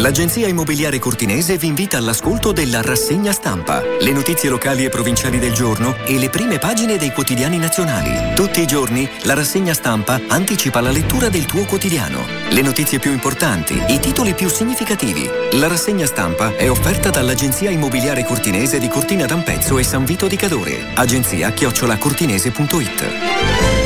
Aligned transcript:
L'agenzia 0.00 0.48
immobiliare 0.48 0.98
cortinese 0.98 1.58
vi 1.58 1.66
invita 1.66 1.98
all'ascolto 1.98 2.52
della 2.52 2.80
rassegna 2.80 3.32
stampa. 3.32 3.82
Le 3.82 4.12
notizie 4.12 4.48
locali 4.48 4.86
e 4.86 4.88
provinciali 4.88 5.38
del 5.38 5.52
giorno 5.52 5.94
e 6.06 6.18
le 6.18 6.30
prime 6.30 6.58
pagine 6.58 6.96
dei 6.96 7.12
quotidiani 7.12 7.58
nazionali. 7.58 8.34
Tutti 8.34 8.62
i 8.62 8.66
giorni 8.66 9.06
la 9.24 9.34
rassegna 9.34 9.74
stampa 9.74 10.18
anticipa 10.28 10.80
la 10.80 10.90
lettura 10.90 11.28
del 11.28 11.44
tuo 11.44 11.66
quotidiano. 11.66 12.24
Le 12.48 12.62
notizie 12.62 12.98
più 12.98 13.12
importanti, 13.12 13.78
i 13.88 14.00
titoli 14.00 14.32
più 14.32 14.48
significativi. 14.48 15.28
La 15.52 15.68
rassegna 15.68 16.06
stampa 16.06 16.56
è 16.56 16.70
offerta 16.70 17.10
dall'agenzia 17.10 17.68
immobiliare 17.68 18.24
cortinese 18.24 18.78
di 18.78 18.88
Cortina 18.88 19.26
d'Ampezzo 19.26 19.76
e 19.76 19.82
San 19.82 20.06
Vito 20.06 20.28
di 20.28 20.36
Cadore. 20.36 20.92
Agenzia 20.94 21.52
chiocciolacortinese.it. 21.52 23.79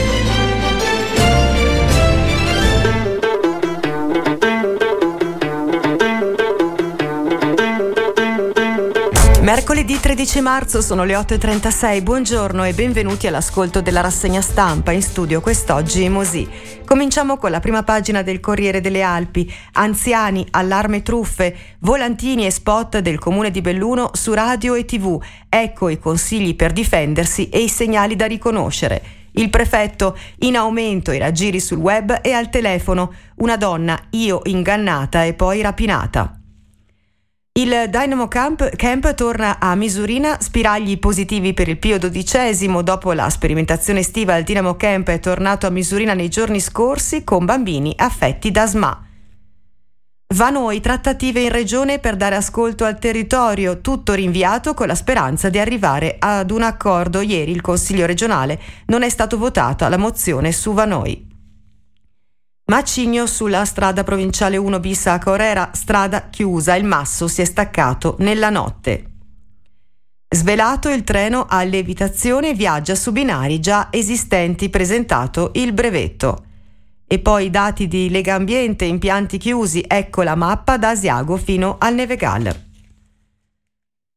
Mercoledì 9.67 9.99
13 9.99 10.43
marzo 10.43 10.83
sono 10.83 11.05
le 11.05 11.15
8.36, 11.15 12.03
buongiorno 12.03 12.65
e 12.65 12.75
benvenuti 12.75 13.27
all'ascolto 13.27 13.81
della 13.81 14.03
rassegna 14.03 14.43
stampa 14.43 14.93
in 14.93 15.01
studio 15.01 15.41
quest'oggi 15.41 16.07
Mosì. 16.11 16.47
Cominciamo 16.85 17.39
con 17.39 17.51
la 17.51 17.61
prima 17.61 17.83
pagina 17.83 18.21
del 18.21 18.41
Corriere 18.41 18.83
delle 18.83 19.01
Alpi, 19.01 19.51
anziani, 19.73 20.47
allarme 20.51 21.01
truffe, 21.01 21.57
volantini 21.79 22.45
e 22.45 22.51
spot 22.51 22.99
del 22.99 23.19
comune 23.19 23.51
di 23.51 23.63
Belluno 23.63 24.11
su 24.13 24.35
radio 24.35 24.75
e 24.75 24.85
tv, 24.85 25.19
ecco 25.49 25.89
i 25.89 25.99
consigli 25.99 26.55
per 26.57 26.73
difendersi 26.73 27.49
e 27.49 27.61
i 27.61 27.71
segnali 27.71 28.17
da 28.17 28.27
riconoscere. 28.27 29.03
Il 29.33 29.49
prefetto, 29.49 30.15
in 30.41 30.59
aumento 30.59 31.11
i 31.11 31.19
raggiri 31.19 31.59
sul 31.59 31.79
web 31.79 32.19
e 32.21 32.33
al 32.33 32.51
telefono, 32.51 33.15
una 33.37 33.57
donna, 33.57 33.99
io 34.11 34.43
ingannata 34.45 35.25
e 35.25 35.33
poi 35.33 35.63
rapinata. 35.63 36.41
Il 37.57 37.89
Dynamo 37.89 38.27
Camp, 38.27 38.75
Camp, 38.75 39.15
torna 39.15 39.61
a 39.61 39.77
Misurina, 39.77 40.39
spiragli 40.41 40.99
positivi 40.99 41.55
per 41.55 41.69
il 41.69 41.79
Pio 41.79 42.01
XII. 42.01 42.83
Dopo 42.83 43.13
la 43.13 43.31
sperimentazione 43.31 44.01
estiva, 44.01 44.37
il 44.37 44.43
Dynamo 44.43 44.75
Camp 44.75 45.09
è 45.09 45.21
tornato 45.21 45.69
a 45.69 45.71
Misurina 45.71 46.15
nei 46.15 46.29
giorni 46.29 46.59
scorsi 46.59 47.23
con 47.23 47.45
bambini 47.45 47.95
affetti 47.97 48.51
da 48.51 48.67
SMA. 48.67 49.07
Va 50.35 50.51
noi 50.51 50.81
trattative 50.81 51.43
in 51.43 51.51
regione 51.51 52.01
per 52.01 52.17
dare 52.17 52.35
ascolto 52.35 52.85
al 52.85 52.99
territorio, 52.99 53.81
tutto 53.81 54.15
rinviato 54.15 54.75
con 54.75 54.89
la 54.89 54.97
speranza 54.97 55.49
di 55.49 55.61
arrivare 55.61 56.17
ad 56.19 56.51
un 56.51 56.63
accordo. 56.63 57.21
Ieri 57.21 57.53
il 57.53 57.61
Consiglio 57.61 58.05
regionale 58.05 58.61
non 58.87 59.05
è 59.05 59.09
stato 59.09 59.39
votata 59.39 59.89
la 59.89 59.97
mozione 59.97 60.51
su 60.51 60.73
Vanoi. 60.73 61.34
Macigno 62.67 63.27
sulla 63.27 63.67
strada 63.67 64.05
provinciale 64.05 64.57
1 64.57 64.81
bis 64.81 65.07
a 65.09 65.19
Corera, 65.19 65.73
strada 65.75 66.31
chiusa, 66.31 66.75
il 66.77 66.85
masso 66.85 67.29
si 67.29 67.43
è 67.43 67.45
staccato 67.45 68.17
nella 68.21 68.49
notte. 68.49 69.11
Svelato 70.31 70.89
il 70.89 71.05
treno 71.05 71.45
a 71.47 71.63
levitazione 71.63 72.55
viaggia 72.55 72.95
su 72.95 73.13
binari 73.13 73.61
già 73.61 73.89
esistenti, 73.91 74.71
presentato 74.71 75.51
il 75.57 75.75
brevetto. 75.75 76.47
E 77.07 77.19
poi 77.19 77.51
dati 77.51 77.87
di 77.87 78.09
Lega 78.09 78.35
Ambiente, 78.35 78.87
impianti 78.87 79.37
chiusi, 79.37 79.85
ecco 79.87 80.23
la 80.23 80.35
mappa 80.35 80.79
da 80.79 80.89
Asiago 80.89 81.37
fino 81.37 81.77
al 81.79 81.95
Nevegal. 81.95 82.63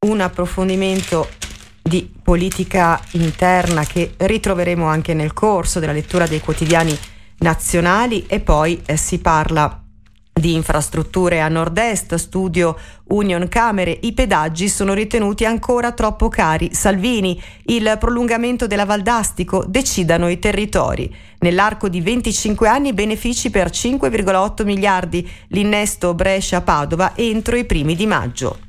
Un 0.06 0.22
approfondimento 0.22 1.28
di 1.81 2.09
politica 2.23 2.98
interna 3.12 3.84
che 3.84 4.14
ritroveremo 4.16 4.86
anche 4.86 5.14
nel 5.14 5.34
corso 5.34 5.81
della 5.81 5.92
lettura 5.92 6.28
dei 6.28 6.40
quotidiani 6.40 6.98
nazionali 7.40 8.26
e 8.28 8.40
poi 8.40 8.82
eh, 8.86 8.98
si 8.98 9.20
parla 9.20 9.82
di 10.38 10.54
infrastrutture 10.54 11.42
a 11.42 11.48
nord-est, 11.48 12.16
studio 12.16 12.78
Union 13.08 13.48
Camere, 13.48 13.98
i 14.02 14.14
pedaggi 14.14 14.70
sono 14.70 14.94
ritenuti 14.94 15.46
ancora 15.46 15.92
troppo 15.92 16.30
cari. 16.30 16.74
Salvini, 16.74 17.42
il 17.66 17.96
prolungamento 18.00 18.68
della 18.68 18.86
Valdastico, 18.86 19.66
decidano 19.68 20.30
i 20.30 20.40
territori. 20.40 21.14
Nell'arco 21.40 21.90
di 21.90 22.02
25 22.02 22.68
anni 22.68 22.94
benefici 22.94 23.50
per 23.50 23.70
5,8 23.70 24.64
miliardi, 24.64 25.28
l'innesto 25.50 26.14
Brescia-Padova 26.14 27.14
entro 27.16 27.56
i 27.56 27.66
primi 27.66 27.96
di 27.96 28.06
maggio. 28.06 28.66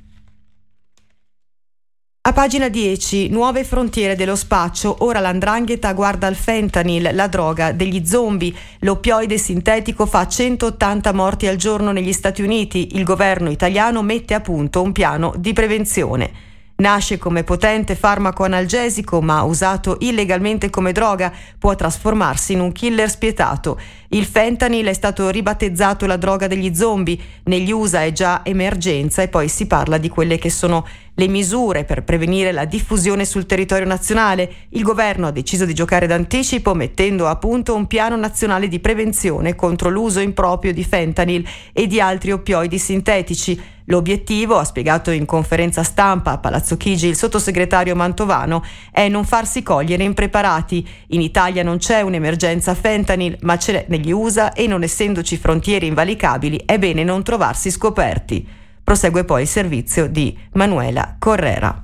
A 2.29 2.35
pagina 2.35 2.69
10, 2.69 3.31
nuove 3.31 3.65
frontiere 3.65 4.15
dello 4.15 4.37
spaccio, 4.37 4.97
ora 4.99 5.19
l'andrangheta 5.19 5.95
guarda 5.95 6.27
al 6.27 6.35
fentanyl, 6.35 7.15
la 7.15 7.27
droga 7.27 7.73
degli 7.73 8.05
zombie, 8.05 8.53
l'oppioide 8.81 9.39
sintetico 9.39 10.05
fa 10.05 10.29
180 10.29 11.15
morti 11.15 11.47
al 11.47 11.57
giorno 11.57 11.91
negli 11.91 12.13
Stati 12.13 12.43
Uniti, 12.43 12.97
il 12.97 13.05
governo 13.05 13.49
italiano 13.49 14.03
mette 14.03 14.35
a 14.35 14.41
punto 14.41 14.83
un 14.83 14.93
piano 14.93 15.33
di 15.39 15.55
prevenzione. 15.55 16.31
Nasce 16.77 17.17
come 17.17 17.45
potente 17.45 17.97
farmaco 17.97 18.45
analgesico, 18.45 19.23
ma 19.23 19.43
usato 19.43 19.97
illegalmente 20.01 20.69
come 20.69 20.93
droga, 20.93 21.33
può 21.59 21.75
trasformarsi 21.75 22.53
in 22.53 22.61
un 22.61 22.73
killer 22.73 23.09
spietato. 23.09 23.81
Il 24.11 24.25
fentanyl 24.25 24.87
è 24.87 24.95
stato 24.95 25.29
ribattezzato 25.29 26.07
la 26.07 26.17
droga 26.17 26.47
degli 26.47 26.75
zombie, 26.75 27.19
negli 27.45 27.71
USA 27.71 28.05
è 28.05 28.13
già 28.13 28.41
emergenza 28.43 29.21
e 29.21 29.29
poi 29.29 29.49
si 29.49 29.67
parla 29.67 29.99
di 29.99 30.09
quelle 30.09 30.39
che 30.39 30.49
sono 30.49 30.87
le 31.13 31.29
misure 31.29 31.85
per 31.85 32.05
prevenire 32.05 32.53
la 32.53 32.65
diffusione 32.65 33.27
sul 33.27 33.45
territorio 33.45 33.87
nazionale. 33.87 34.51
Il 34.71 34.83
governo 34.83 35.27
ha 35.27 35.31
deciso 35.31 35.67
di 35.67 35.75
giocare 35.75 36.07
d'anticipo 36.07 36.73
mettendo 36.73 37.27
a 37.27 37.37
punto 37.37 37.75
un 37.75 37.87
piano 37.87 38.17
nazionale 38.17 38.69
di 38.69 38.81
prevenzione 38.81 39.55
contro 39.55 39.91
l'uso 39.91 40.21
improprio 40.21 40.73
di 40.73 40.85
fentanyl 40.85 41.47
e 41.75 41.87
di 41.87 42.01
altri 42.01 42.33
oppioidi 42.33 42.79
sintetici. 42.79 43.61
L'obiettivo, 43.89 44.59
ha 44.59 44.65
spiegato 44.65 45.11
in 45.11 45.25
conferenza 45.25 45.83
stampa 45.83 46.33
a 46.33 46.39
Palazzo 46.39 46.77
Chigi 46.77 47.07
il 47.07 47.17
sottosegretario 47.17 47.97
Mantovano, 47.97 48.63
è 48.91 49.09
non 49.09 49.25
farsi 49.25 49.63
cogliere 49.63 50.05
impreparati. 50.05 50.87
In 51.09 51.23
Italia 51.23 51.63
non 51.63 51.79
c'è 51.79 52.03
un'emergenza 52.03 52.75
fentanyl, 52.75 53.39
ma 53.41 53.57
ce 53.57 53.87
l'è 53.99 54.05
negli 54.05 54.13
USA 54.13 54.53
e 54.53 54.67
non 54.67 54.83
essendoci 54.83 55.37
frontiere 55.37 55.87
invalicabili 55.87 56.63
è 56.65 56.79
bene 56.79 57.05
non 57.05 57.23
trovarsi 57.23 57.71
scoperti. 57.71 58.47
Prosegue 58.83 59.25
poi 59.25 59.43
il 59.43 59.49
servizio 59.49 60.07
di 60.07 60.37
Manuela 60.53 61.17
Correra. 61.19 61.83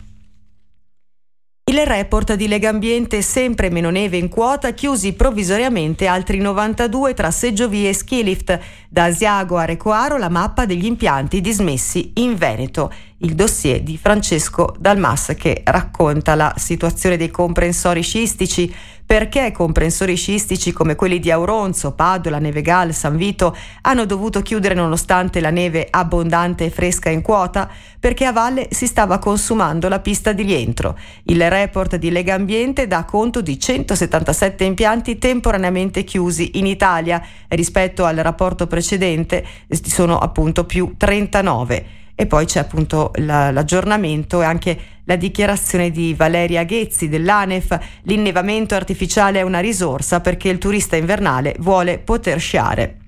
Il 1.66 1.86
report 1.86 2.34
di 2.34 2.46
Legambiente 2.46 3.22
sempre 3.22 3.70
meno 3.70 3.88
neve 3.88 4.18
in 4.18 4.28
quota, 4.28 4.72
chiusi 4.72 5.14
provvisoriamente 5.14 6.06
altri 6.06 6.38
92 6.38 7.14
tra 7.14 7.30
seggiovie 7.30 7.88
e 7.88 7.94
skilift. 7.94 8.58
Da 8.90 9.04
Asiago 9.04 9.56
a 9.56 9.64
Recoaro 9.64 10.18
la 10.18 10.28
mappa 10.28 10.66
degli 10.66 10.84
impianti 10.84 11.40
dismessi 11.40 12.12
in 12.16 12.36
Veneto. 12.36 12.92
Il 13.18 13.34
dossier 13.34 13.80
di 13.80 13.96
Francesco 13.96 14.76
Dalmas 14.78 15.34
che 15.38 15.62
racconta 15.64 16.34
la 16.34 16.52
situazione 16.56 17.16
dei 17.16 17.30
comprensori 17.30 18.02
scistici 18.02 18.72
perché 19.06 19.52
comprensori 19.52 20.16
scistici 20.16 20.72
come 20.72 20.94
quelli 20.94 21.18
di 21.18 21.30
Auronzo, 21.30 21.92
Padola, 21.92 22.38
Nevegal, 22.38 22.94
San 22.94 23.16
Vito 23.16 23.54
hanno 23.82 24.06
dovuto 24.06 24.40
chiudere 24.40 24.74
nonostante 24.74 25.40
la 25.40 25.50
neve 25.50 25.86
abbondante 25.90 26.64
e 26.64 26.70
fresca 26.70 27.10
in 27.10 27.20
quota? 27.20 27.70
Perché 28.00 28.24
a 28.24 28.32
valle 28.32 28.68
si 28.70 28.86
stava 28.86 29.18
consumando 29.18 29.88
la 29.88 30.00
pista 30.00 30.32
di 30.32 30.42
rientro. 30.42 30.98
Il 31.24 31.48
report 31.50 31.96
di 31.96 32.10
Lega 32.10 32.34
Ambiente 32.34 32.86
dà 32.86 33.04
conto 33.04 33.42
di 33.42 33.58
177 33.58 34.64
impianti 34.64 35.18
temporaneamente 35.18 36.02
chiusi 36.02 36.58
in 36.58 36.66
Italia 36.66 37.22
rispetto 37.48 38.04
al 38.04 38.16
rapporto 38.16 38.66
precedente 38.66 39.44
sono 39.68 40.18
appunto 40.18 40.64
più 40.64 40.94
39 40.96 42.02
e 42.14 42.26
poi 42.26 42.46
c'è 42.46 42.60
appunto 42.60 43.10
la, 43.16 43.50
l'aggiornamento 43.50 44.40
e 44.40 44.44
anche 44.44 44.78
la 45.04 45.16
dichiarazione 45.16 45.90
di 45.90 46.14
Valeria 46.14 46.64
Ghezzi 46.64 47.08
dell'ANEF, 47.08 47.78
l'innevamento 48.02 48.74
artificiale 48.74 49.40
è 49.40 49.42
una 49.42 49.60
risorsa 49.60 50.20
perché 50.20 50.48
il 50.48 50.58
turista 50.58 50.96
invernale 50.96 51.54
vuole 51.58 51.98
poter 51.98 52.38
sciare. 52.38 52.98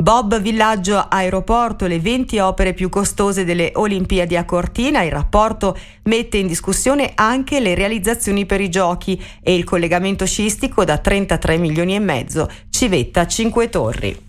Bob 0.00 0.40
Villaggio 0.40 0.96
Aeroporto, 0.96 1.88
le 1.88 1.98
20 1.98 2.38
opere 2.38 2.72
più 2.72 2.88
costose 2.88 3.44
delle 3.44 3.72
Olimpiadi 3.74 4.36
a 4.36 4.44
Cortina, 4.44 5.02
il 5.02 5.10
rapporto 5.10 5.76
mette 6.04 6.36
in 6.36 6.46
discussione 6.46 7.12
anche 7.16 7.58
le 7.58 7.74
realizzazioni 7.74 8.46
per 8.46 8.60
i 8.60 8.70
giochi 8.70 9.20
e 9.42 9.56
il 9.56 9.64
collegamento 9.64 10.24
sciistico 10.24 10.84
da 10.84 10.98
33 10.98 11.58
milioni 11.58 11.96
e 11.96 11.98
mezzo, 11.98 12.48
Civetta 12.70 13.26
Cinque 13.26 13.68
Torri. 13.70 14.27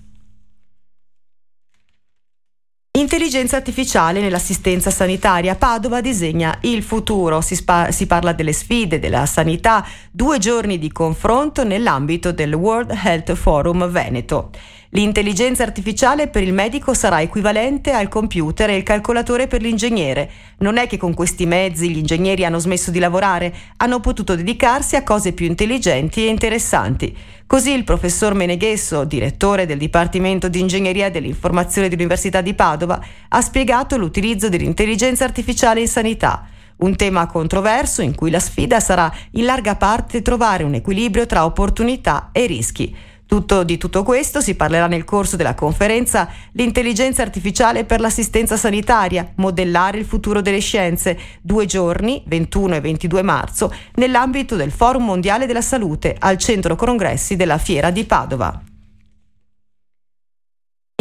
Intelligenza 3.00 3.56
artificiale 3.56 4.20
nell'assistenza 4.20 4.92
sanitaria. 4.92 5.56
Padova 5.56 6.02
disegna 6.02 6.58
il 6.64 6.84
futuro. 6.84 7.40
Si, 7.40 7.56
spa- 7.56 7.92
si, 7.92 8.06
parla 8.06 8.34
delle 8.34 8.52
sfide 8.52 9.00
della 9.00 9.26
sanità. 9.26 9.86
Due 10.12 10.38
giorni 10.38 10.78
di 10.78 10.92
confronto 10.92 11.64
nell'ambito 11.64 12.34
del 12.34 12.54
World 12.54 12.92
Health 12.92 13.36
Forum 13.36 13.88
Veneto. 13.88 14.50
L'intelligenza 14.94 15.62
artificiale 15.62 16.30
per 16.30 16.42
il 16.42 16.52
medico 16.52 16.96
sarà 16.96 17.22
equivalente 17.22 17.92
al 17.92 18.08
computer 18.08 18.72
e 18.72 18.76
il 18.76 18.82
calcolatore 18.82 19.46
per 19.46 19.62
l'ingegnere. 19.62 20.32
Non 20.60 20.78
è 20.78 20.88
che 20.88 20.98
con 20.98 21.14
questi 21.14 21.46
mezzi 21.46 21.92
gli 21.92 22.00
ingegneri 22.00 22.44
hanno 22.44 22.58
smesso 22.58 22.90
di 22.90 22.98
lavorare, 22.98 23.54
hanno 23.78 24.00
potuto 24.00 24.36
dedicarsi 24.36 24.96
a 24.96 25.04
cose 25.04 25.34
più 25.34 25.46
intelligenti 25.46 26.26
e 26.26 26.30
interessanti. 26.30 27.16
Così 27.46 27.72
il 27.72 27.84
professor 27.84 28.34
Meneghesso, 28.34 29.04
direttore 29.04 29.68
del 29.68 29.78
Dipartimento 29.78 30.50
di 30.50 30.60
Ingegneria 30.60 31.12
dell'Informazione 31.12 31.88
dell'Università 31.88 32.42
di 32.42 32.56
Padova, 32.56 33.00
ha 33.28 33.42
spiegato 33.42 33.96
l'utilizzo 33.96 34.50
dell'intelligenza 34.50 35.24
artificiale 35.24 35.82
in 35.82 35.88
sanità. 35.88 36.48
Un 36.78 36.96
tema 36.96 37.28
controverso 37.28 38.02
in 38.02 38.16
cui 38.16 38.32
la 38.32 38.40
sfida 38.40 38.80
sarà 38.80 39.14
in 39.32 39.46
larga 39.46 39.76
parte 39.76 40.24
trovare 40.24 40.64
un 40.64 40.74
equilibrio 40.74 41.28
tra 41.28 41.46
opportunità 41.46 42.30
e 42.32 42.48
rischi. 42.48 42.96
Tutto, 43.30 43.62
di 43.62 43.78
tutto 43.78 44.02
questo 44.02 44.42
si 44.42 44.56
parlerà 44.56 44.88
nel 44.88 45.04
corso 45.04 45.36
della 45.36 45.54
conferenza 45.54 46.28
L'intelligenza 46.54 47.22
artificiale 47.22 47.86
per 47.86 48.00
l'assistenza 48.00 48.58
sanitaria, 48.58 49.34
modellare 49.36 50.00
il 50.00 50.06
futuro 50.06 50.42
delle 50.42 50.58
scienze, 50.58 51.16
due 51.40 51.68
giorni, 51.68 52.24
21 52.26 52.78
e 52.78 52.82
22 52.82 53.22
marzo, 53.22 53.72
nell'ambito 53.98 54.56
del 54.56 54.72
Forum 54.72 55.06
Mondiale 55.06 55.46
della 55.46 55.62
Salute 55.62 56.16
al 56.18 56.40
Centro 56.40 56.76
Congressi 56.76 57.36
della 57.36 57.60
Fiera 57.60 57.92
di 57.92 58.04
Padova. 58.04 58.64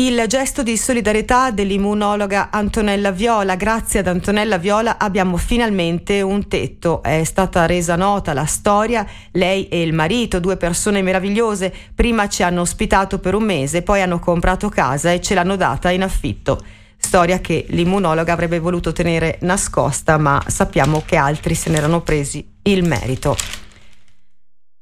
Il 0.00 0.26
gesto 0.28 0.62
di 0.62 0.76
solidarietà 0.76 1.50
dell'immunologa 1.50 2.50
Antonella 2.52 3.10
Viola. 3.10 3.56
Grazie 3.56 3.98
ad 3.98 4.06
Antonella 4.06 4.56
Viola 4.56 4.96
abbiamo 4.96 5.36
finalmente 5.36 6.22
un 6.22 6.46
tetto. 6.46 7.02
È 7.02 7.24
stata 7.24 7.66
resa 7.66 7.96
nota 7.96 8.32
la 8.32 8.44
storia. 8.44 9.04
Lei 9.32 9.66
e 9.66 9.82
il 9.82 9.92
marito, 9.92 10.38
due 10.38 10.56
persone 10.56 11.02
meravigliose, 11.02 11.74
prima 11.96 12.28
ci 12.28 12.44
hanno 12.44 12.60
ospitato 12.60 13.18
per 13.18 13.34
un 13.34 13.42
mese, 13.42 13.82
poi 13.82 14.00
hanno 14.00 14.20
comprato 14.20 14.68
casa 14.68 15.10
e 15.10 15.20
ce 15.20 15.34
l'hanno 15.34 15.56
data 15.56 15.90
in 15.90 16.04
affitto. 16.04 16.62
Storia 16.96 17.40
che 17.40 17.66
l'immunologa 17.70 18.32
avrebbe 18.32 18.60
voluto 18.60 18.92
tenere 18.92 19.38
nascosta, 19.40 20.16
ma 20.16 20.40
sappiamo 20.46 21.02
che 21.04 21.16
altri 21.16 21.56
se 21.56 21.70
ne 21.70 21.76
erano 21.76 22.02
presi 22.02 22.48
il 22.62 22.86
merito. 22.86 23.36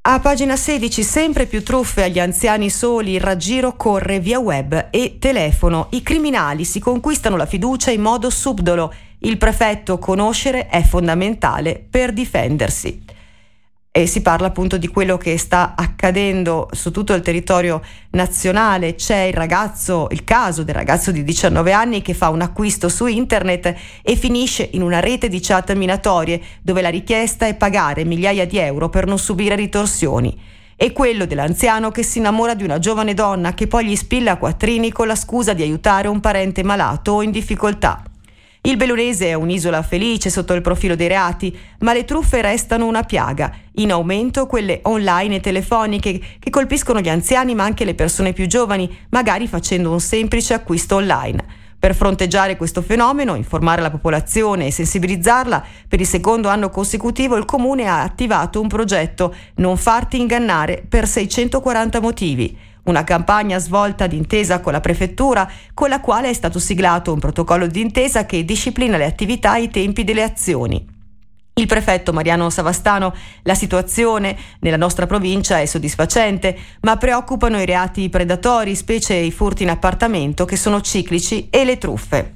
A 0.08 0.20
pagina 0.20 0.54
16 0.54 1.02
sempre 1.02 1.46
più 1.46 1.64
truffe 1.64 2.04
agli 2.04 2.20
anziani 2.20 2.70
soli, 2.70 3.14
il 3.14 3.20
raggiro 3.20 3.74
corre 3.74 4.20
via 4.20 4.38
web 4.38 4.86
e 4.92 5.16
telefono. 5.18 5.88
I 5.90 6.02
criminali 6.02 6.64
si 6.64 6.78
conquistano 6.78 7.36
la 7.36 7.44
fiducia 7.44 7.90
in 7.90 8.02
modo 8.02 8.30
subdolo. 8.30 8.94
Il 9.18 9.36
prefetto 9.36 9.98
conoscere 9.98 10.68
è 10.68 10.84
fondamentale 10.84 11.84
per 11.90 12.12
difendersi 12.12 13.02
e 13.96 14.06
si 14.06 14.20
parla 14.20 14.48
appunto 14.48 14.76
di 14.76 14.88
quello 14.88 15.16
che 15.16 15.38
sta 15.38 15.72
accadendo 15.74 16.68
su 16.72 16.90
tutto 16.90 17.14
il 17.14 17.22
territorio 17.22 17.80
nazionale. 18.10 18.94
C'è 18.94 19.20
il 19.20 19.32
ragazzo, 19.32 20.08
il 20.10 20.22
caso 20.22 20.64
del 20.64 20.74
ragazzo 20.74 21.10
di 21.10 21.24
19 21.24 21.72
anni 21.72 22.02
che 22.02 22.12
fa 22.12 22.28
un 22.28 22.42
acquisto 22.42 22.90
su 22.90 23.06
internet 23.06 23.74
e 24.02 24.16
finisce 24.16 24.68
in 24.72 24.82
una 24.82 25.00
rete 25.00 25.28
di 25.28 25.40
chat 25.40 25.72
minatorie 25.72 26.42
dove 26.60 26.82
la 26.82 26.90
richiesta 26.90 27.46
è 27.46 27.54
pagare 27.54 28.04
migliaia 28.04 28.44
di 28.46 28.58
euro 28.58 28.90
per 28.90 29.06
non 29.06 29.18
subire 29.18 29.56
ritorsioni. 29.56 30.38
E 30.76 30.92
quello 30.92 31.24
dell'anziano 31.24 31.90
che 31.90 32.02
si 32.02 32.18
innamora 32.18 32.52
di 32.52 32.64
una 32.64 32.78
giovane 32.78 33.14
donna 33.14 33.54
che 33.54 33.66
poi 33.66 33.86
gli 33.86 33.96
spilla 33.96 34.36
quattrini 34.36 34.92
con 34.92 35.06
la 35.06 35.16
scusa 35.16 35.54
di 35.54 35.62
aiutare 35.62 36.08
un 36.08 36.20
parente 36.20 36.62
malato 36.62 37.12
o 37.12 37.22
in 37.22 37.30
difficoltà. 37.30 38.02
Il 38.66 38.76
Bellunese 38.76 39.28
è 39.28 39.34
un'isola 39.34 39.80
felice 39.84 40.28
sotto 40.28 40.52
il 40.52 40.60
profilo 40.60 40.96
dei 40.96 41.06
reati, 41.06 41.56
ma 41.78 41.92
le 41.92 42.04
truffe 42.04 42.42
restano 42.42 42.86
una 42.86 43.04
piaga, 43.04 43.54
in 43.74 43.92
aumento 43.92 44.46
quelle 44.46 44.80
online 44.82 45.36
e 45.36 45.40
telefoniche 45.40 46.20
che 46.40 46.50
colpiscono 46.50 46.98
gli 46.98 47.08
anziani 47.08 47.54
ma 47.54 47.62
anche 47.62 47.84
le 47.84 47.94
persone 47.94 48.32
più 48.32 48.46
giovani, 48.46 48.92
magari 49.10 49.46
facendo 49.46 49.92
un 49.92 50.00
semplice 50.00 50.52
acquisto 50.52 50.96
online. 50.96 51.44
Per 51.78 51.94
fronteggiare 51.94 52.56
questo 52.56 52.82
fenomeno, 52.82 53.36
informare 53.36 53.82
la 53.82 53.90
popolazione 53.92 54.66
e 54.66 54.72
sensibilizzarla, 54.72 55.64
per 55.86 56.00
il 56.00 56.06
secondo 56.06 56.48
anno 56.48 56.68
consecutivo 56.68 57.36
il 57.36 57.44
Comune 57.44 57.86
ha 57.86 58.02
attivato 58.02 58.60
un 58.60 58.66
progetto 58.66 59.32
Non 59.56 59.76
farti 59.76 60.18
ingannare 60.18 60.84
per 60.88 61.06
640 61.06 62.00
motivi 62.00 62.58
una 62.86 63.04
campagna 63.04 63.58
svolta 63.58 64.06
d'intesa 64.06 64.60
con 64.60 64.72
la 64.72 64.80
prefettura, 64.80 65.50
con 65.74 65.88
la 65.88 66.00
quale 66.00 66.30
è 66.30 66.32
stato 66.32 66.58
siglato 66.58 67.12
un 67.12 67.18
protocollo 67.18 67.66
d'intesa 67.66 68.26
che 68.26 68.44
disciplina 68.44 68.96
le 68.96 69.04
attività 69.04 69.56
e 69.56 69.62
i 69.62 69.70
tempi 69.70 70.04
delle 70.04 70.22
azioni. 70.22 70.94
Il 71.58 71.66
prefetto 71.66 72.12
Mariano 72.12 72.50
Savastano, 72.50 73.14
la 73.42 73.54
situazione 73.54 74.36
nella 74.60 74.76
nostra 74.76 75.06
provincia 75.06 75.58
è 75.58 75.64
soddisfacente, 75.64 76.56
ma 76.82 76.98
preoccupano 76.98 77.58
i 77.58 77.64
reati 77.64 78.10
predatori, 78.10 78.74
specie 78.74 79.14
i 79.14 79.30
furti 79.30 79.62
in 79.62 79.70
appartamento 79.70 80.44
che 80.44 80.56
sono 80.56 80.82
ciclici 80.82 81.48
e 81.48 81.64
le 81.64 81.78
truffe. 81.78 82.34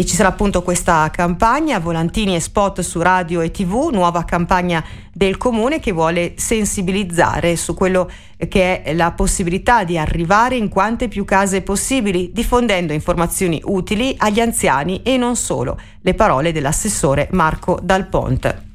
E 0.00 0.06
ci 0.06 0.16
sarà 0.16 0.30
appunto 0.30 0.62
questa 0.62 1.10
campagna, 1.12 1.78
volantini 1.78 2.34
e 2.34 2.40
spot 2.40 2.80
su 2.80 3.02
radio 3.02 3.42
e 3.42 3.50
tv, 3.50 3.90
nuova 3.92 4.24
campagna 4.24 4.82
del 5.12 5.36
comune 5.36 5.78
che 5.78 5.92
vuole 5.92 6.32
sensibilizzare 6.38 7.54
su 7.54 7.74
quello 7.74 8.10
che 8.48 8.80
è 8.80 8.94
la 8.94 9.12
possibilità 9.12 9.84
di 9.84 9.98
arrivare 9.98 10.56
in 10.56 10.70
quante 10.70 11.08
più 11.08 11.26
case 11.26 11.60
possibili, 11.60 12.30
diffondendo 12.32 12.94
informazioni 12.94 13.60
utili 13.62 14.14
agli 14.16 14.40
anziani 14.40 15.02
e 15.02 15.18
non 15.18 15.36
solo. 15.36 15.78
Le 16.00 16.14
parole 16.14 16.50
dell'assessore 16.50 17.28
Marco 17.32 17.78
Dal 17.82 18.06
Ponte. 18.06 18.69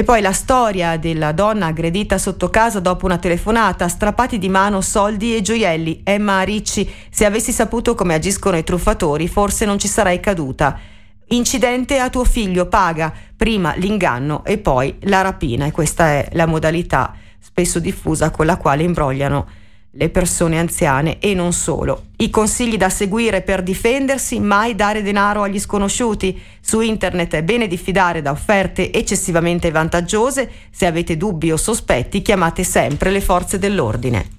E 0.00 0.02
poi 0.02 0.22
la 0.22 0.32
storia 0.32 0.96
della 0.96 1.32
donna 1.32 1.66
aggredita 1.66 2.16
sotto 2.16 2.48
casa 2.48 2.80
dopo 2.80 3.04
una 3.04 3.18
telefonata, 3.18 3.86
strappati 3.86 4.38
di 4.38 4.48
mano 4.48 4.80
soldi 4.80 5.36
e 5.36 5.42
gioielli. 5.42 6.00
Emma 6.04 6.40
Ricci, 6.40 6.90
se 7.10 7.26
avessi 7.26 7.52
saputo 7.52 7.94
come 7.94 8.14
agiscono 8.14 8.56
i 8.56 8.64
truffatori, 8.64 9.28
forse 9.28 9.66
non 9.66 9.78
ci 9.78 9.88
sarei 9.88 10.18
caduta. 10.18 10.78
Incidente 11.26 11.98
a 11.98 12.08
tuo 12.08 12.24
figlio, 12.24 12.64
paga 12.64 13.12
prima 13.36 13.74
l'inganno 13.76 14.42
e 14.46 14.56
poi 14.56 14.96
la 15.00 15.20
rapina. 15.20 15.66
E 15.66 15.70
questa 15.70 16.06
è 16.06 16.30
la 16.32 16.46
modalità 16.46 17.14
spesso 17.38 17.78
diffusa 17.78 18.30
con 18.30 18.46
la 18.46 18.56
quale 18.56 18.84
imbrogliano 18.84 19.46
le 19.92 20.08
persone 20.08 20.58
anziane 20.58 21.18
e 21.18 21.34
non 21.34 21.52
solo. 21.52 22.06
I 22.18 22.30
consigli 22.30 22.76
da 22.76 22.88
seguire 22.88 23.42
per 23.42 23.62
difendersi, 23.62 24.38
mai 24.38 24.74
dare 24.74 25.02
denaro 25.02 25.42
agli 25.42 25.58
sconosciuti. 25.58 26.40
Su 26.60 26.80
internet 26.80 27.34
è 27.34 27.42
bene 27.42 27.66
diffidare 27.66 28.22
da 28.22 28.30
offerte 28.30 28.92
eccessivamente 28.92 29.70
vantaggiose. 29.70 30.50
Se 30.70 30.86
avete 30.86 31.16
dubbi 31.16 31.50
o 31.50 31.56
sospetti, 31.56 32.22
chiamate 32.22 32.62
sempre 32.62 33.10
le 33.10 33.20
forze 33.20 33.58
dell'ordine. 33.58 34.38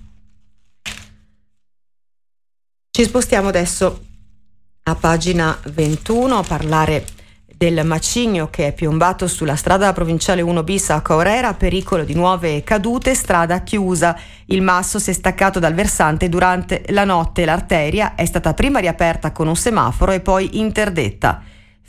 Ci 2.92 3.04
spostiamo 3.04 3.48
adesso 3.48 4.06
a 4.84 4.96
pagina 4.96 5.58
21 5.64 6.38
a 6.38 6.44
parlare 6.44 7.06
del 7.62 7.86
macigno 7.86 8.50
che 8.50 8.70
è 8.70 8.74
piombato 8.74 9.28
sulla 9.28 9.56
strada 9.56 9.94
provinciale 9.94 10.42
1 10.42 10.64
bis 10.64 10.90
a 10.90 11.02
Caorera, 11.02 11.54
pericolo 11.54 12.04
di 12.04 12.16
nuove 12.16 12.64
cadute, 12.64 13.14
strada 13.14 13.62
chiusa. 13.62 14.18
Il 14.46 14.64
masso 14.64 14.98
si 14.98 15.12
è 15.12 15.14
staccato 15.14 15.60
dal 15.60 15.76
versante 15.76 16.28
durante 16.28 16.82
la 16.88 17.04
notte. 17.04 17.46
L'arteria 17.46 18.16
è 18.16 18.26
stata 18.26 18.56
prima 18.56 18.80
riaperta 18.80 19.32
con 19.32 19.48
un 19.48 19.56
semaforo 19.56 20.12
e 20.12 20.22
poi 20.22 20.58
interdetta. 20.58 21.44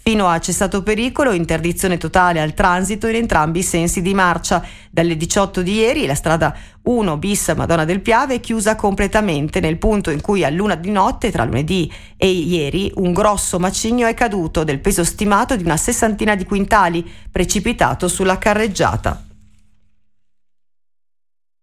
Fino 0.05 0.27
a 0.27 0.41
cessato 0.41 0.83
pericolo, 0.83 1.31
interdizione 1.31 1.97
totale 1.97 2.41
al 2.41 2.55
transito 2.55 3.07
in 3.07 3.15
entrambi 3.15 3.61
i 3.61 3.63
sensi 3.63 4.03
di 4.03 4.15
marcia. 4.15 4.61
Dalle 4.91 5.17
18 5.17 5.63
di 5.63 5.75
ieri 5.75 6.07
la 6.07 6.17
strada 6.17 6.53
1 6.83 7.17
bis 7.19 7.53
Madonna 7.57 7.85
del 7.85 8.01
Piave 8.01 8.35
è 8.35 8.41
chiusa 8.41 8.75
completamente 8.75 9.61
nel 9.61 9.79
punto 9.79 10.11
in 10.11 10.21
cui 10.21 10.45
a 10.45 10.51
luna 10.51 10.75
di 10.75 10.91
notte 10.91 11.31
tra 11.31 11.45
lunedì 11.45 11.89
e 12.17 12.29
ieri 12.29 12.91
un 12.97 13.13
grosso 13.13 13.61
macigno 13.61 14.09
è 14.09 14.15
caduto 14.15 14.65
del 14.65 14.81
peso 14.81 15.05
stimato 15.05 15.55
di 15.55 15.63
una 15.63 15.77
sessantina 15.77 16.35
di 16.35 16.47
quintali 16.47 17.09
precipitato 17.31 18.09
sulla 18.09 18.39
carreggiata. 18.39 19.25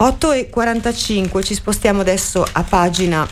8 0.02 0.32
e 0.32 0.50
45, 0.50 1.44
ci 1.44 1.56
spostiamo 1.56 2.00
adesso 2.00 2.48
a 2.50 2.64
pagina 2.64 3.28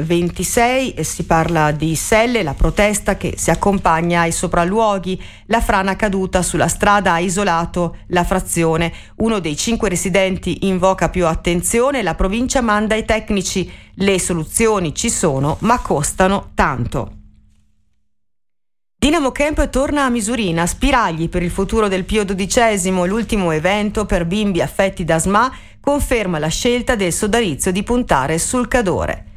26 0.00 1.02
si 1.02 1.24
parla 1.24 1.72
di 1.72 1.96
Selle, 1.96 2.44
la 2.44 2.54
protesta 2.54 3.16
che 3.16 3.34
si 3.36 3.50
accompagna 3.50 4.20
ai 4.20 4.32
sopralluoghi. 4.32 5.20
La 5.46 5.60
frana 5.60 5.96
caduta 5.96 6.42
sulla 6.42 6.68
strada 6.68 7.14
ha 7.14 7.18
isolato 7.18 7.96
la 8.08 8.22
frazione. 8.22 8.92
Uno 9.16 9.40
dei 9.40 9.56
cinque 9.56 9.88
residenti 9.88 10.68
invoca 10.68 11.08
più 11.08 11.26
attenzione, 11.26 12.04
la 12.04 12.14
provincia 12.14 12.60
manda 12.60 12.94
i 12.94 13.04
tecnici. 13.04 13.68
Le 13.94 14.20
soluzioni 14.20 14.94
ci 14.94 15.10
sono, 15.10 15.56
ma 15.60 15.80
costano 15.80 16.50
tanto. 16.54 17.14
Dinamo 18.96 19.32
Camp 19.32 19.68
torna 19.68 20.04
a 20.04 20.10
Misurina, 20.10 20.66
spiragli 20.66 21.28
per 21.28 21.42
il 21.42 21.50
futuro 21.50 21.88
del 21.88 22.04
Pio 22.04 22.24
XII, 22.24 22.90
l'ultimo 23.06 23.50
evento 23.50 24.06
per 24.06 24.26
bimbi 24.26 24.60
affetti 24.60 25.04
da 25.04 25.18
SMA 25.18 25.52
conferma 25.80 26.38
la 26.38 26.48
scelta 26.48 26.94
del 26.94 27.12
Sodarizio 27.12 27.72
di 27.72 27.82
puntare 27.82 28.38
sul 28.38 28.68
Cadore. 28.68 29.27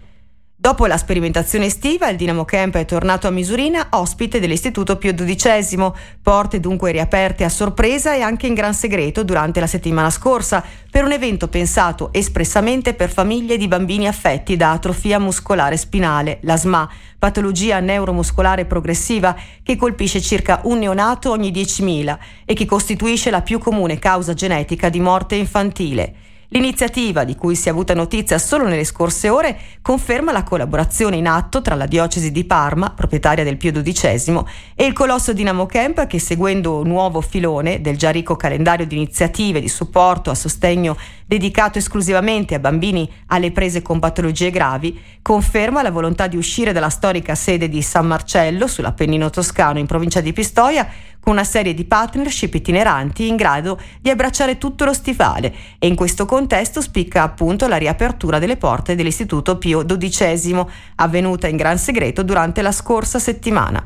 Dopo 0.62 0.86
la 0.86 0.98
sperimentazione 0.98 1.66
estiva, 1.66 2.08
il 2.10 2.18
Dinamo 2.18 2.46
Camp 2.46 2.76
è 2.76 2.86
tornato 2.86 3.26
a 3.26 3.32
Misurina, 3.32 3.88
ospite 3.90 4.40
dell'Istituto 4.40 4.96
Pio 4.96 5.12
XII, 5.16 5.92
porte 6.22 6.60
dunque 6.60 6.92
riaperte 6.92 7.44
a 7.44 7.50
sorpresa 7.50 8.14
e 8.14 8.22
anche 8.22 8.46
in 8.46 8.54
gran 8.54 8.76
segreto 8.76 9.24
durante 9.24 9.60
la 9.60 9.66
settimana 9.66 10.12
scorsa, 10.12 10.64
per 10.92 11.04
un 11.04 11.14
evento 11.14 11.48
pensato 11.48 12.14
espressamente 12.14 12.94
per 12.94 13.10
famiglie 13.10 13.58
di 13.58 13.68
bambini 13.68 14.08
affetti 14.08 14.56
da 14.56 14.70
atrofia 14.70 15.18
muscolare 15.18 15.78
spinale, 15.78 16.38
la 16.44 16.58
SMA, 16.58 16.88
patologia 17.18 17.80
neuromuscolare 17.80 18.66
progressiva 18.66 19.36
che 19.64 19.76
colpisce 19.76 20.22
circa 20.22 20.60
un 20.66 20.78
neonato 20.78 21.32
ogni 21.32 21.52
10.000 21.52 22.18
e 22.46 22.54
che 22.54 22.66
costituisce 22.68 23.32
la 23.32 23.42
più 23.42 23.58
comune 23.58 23.98
causa 23.98 24.36
genetica 24.36 24.90
di 24.90 25.00
morte 25.00 25.34
infantile. 25.34 26.30
L'iniziativa, 26.54 27.24
di 27.24 27.38
cui 27.38 27.56
si 27.56 27.70
è 27.70 27.72
avuta 27.72 27.94
notizia 27.94 28.38
solo 28.38 28.68
nelle 28.68 28.84
scorse 28.84 29.30
ore, 29.30 29.58
conferma 29.82 30.34
la 30.34 30.44
collaborazione 30.44 31.16
in 31.16 31.26
atto 31.26 31.62
tra 31.62 31.76
la 31.76 31.86
diocesi 31.86 32.30
di 32.30 32.44
Parma, 32.44 32.90
proprietaria 32.90 33.46
del 33.46 33.56
Pio 33.56 33.72
XII, 33.72 34.44
e 34.76 34.84
il 34.86 34.92
colosso 34.92 35.32
Dinamo 35.32 35.66
Camp 35.66 36.06
che, 36.08 36.20
seguendo 36.20 36.80
un 36.80 36.90
nuovo 36.90 37.22
filone 37.22 37.80
del 37.80 37.96
già 37.96 38.10
ricco 38.10 38.36
calendario 38.36 38.86
di 38.86 38.98
iniziative 38.98 39.62
di 39.62 39.70
supporto 39.70 40.30
a 40.30 40.36
sostegno 40.36 40.98
dedicato 41.26 41.78
esclusivamente 41.78 42.56
a 42.56 42.60
bambini 42.60 43.10
alle 43.28 43.54
prese 43.54 43.82
con 43.82 44.00
patologie 44.00 44.50
gravi, 44.50 45.00
conferma 45.22 45.82
la 45.82 45.90
volontà 45.90 46.28
di 46.28 46.36
uscire 46.36 46.74
dalla 46.74 46.90
storica 46.90 47.34
sede 47.34 47.70
di 47.70 47.82
San 47.82 48.08
Marcello, 48.08 48.68
sull'Appennino 48.68 49.30
toscano 49.30 49.80
in 49.80 49.86
provincia 49.86 50.20
di 50.20 50.34
Pistoia, 50.34 50.86
con 51.22 51.34
una 51.34 51.44
serie 51.44 51.74
di 51.74 51.86
partnership 51.86 52.54
itineranti 52.56 53.28
in 53.28 53.36
grado 53.36 53.80
di 54.02 54.10
abbracciare 54.10 54.58
tutto 54.58 54.84
lo 54.84 54.94
stivale 54.94 55.54
e 55.80 55.88
in 55.88 55.96
questo 55.96 56.26
contesto 56.26 56.82
spicca 56.82 57.22
appunto 57.22 57.68
la 57.68 57.78
riapertura 57.78 58.40
delle 58.40 58.58
porte 58.58 58.96
dell'Istituto 58.96 59.58
Pio 59.58 59.86
XII, 59.86 60.66
avvenuta 60.96 61.48
in 61.48 61.56
gran 61.56 61.78
segreto 61.78 62.24
durante 62.24 62.62
la 62.62 62.72
scorsa 62.72 63.20
settimana. 63.20 63.86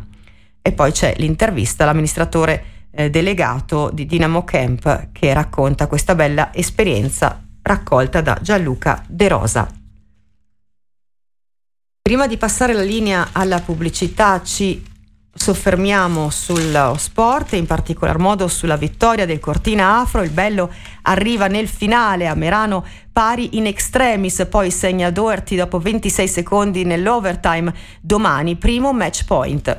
E 0.61 0.71
poi 0.71 0.91
c'è 0.91 1.13
l'intervista 1.17 1.83
all'amministratore 1.83 2.63
eh, 2.91 3.09
delegato 3.09 3.91
di 3.93 4.05
Dinamo 4.05 4.43
Camp 4.43 5.09
che 5.11 5.33
racconta 5.33 5.87
questa 5.87 6.15
bella 6.15 6.53
esperienza 6.53 7.43
raccolta 7.61 8.21
da 8.21 8.39
Gianluca 8.41 9.03
De 9.07 9.27
Rosa. 9.27 9.67
Prima 12.01 12.27
di 12.27 12.37
passare 12.37 12.73
la 12.73 12.83
linea 12.83 13.29
alla 13.31 13.59
pubblicità 13.59 14.41
ci 14.43 14.83
soffermiamo 15.45 16.31
sullo 16.31 16.95
sport 16.97 17.53
in 17.53 17.67
particolar 17.67 18.17
modo 18.17 18.47
sulla 18.47 18.77
vittoria 18.77 19.27
del 19.27 19.39
Cortina 19.39 19.99
Afro. 19.99 20.23
Il 20.23 20.31
bello 20.31 20.71
arriva 21.03 21.45
nel 21.45 21.67
finale 21.67 22.25
a 22.25 22.33
Merano 22.33 22.83
pari 23.13 23.55
in 23.55 23.67
extremis, 23.67 24.47
poi 24.49 24.71
segna 24.71 25.11
Doherty 25.11 25.55
dopo 25.55 25.77
26 25.77 26.27
secondi 26.27 26.83
nell'overtime. 26.83 27.71
Domani 28.01 28.55
primo 28.55 28.91
match 28.91 29.25
point. 29.25 29.77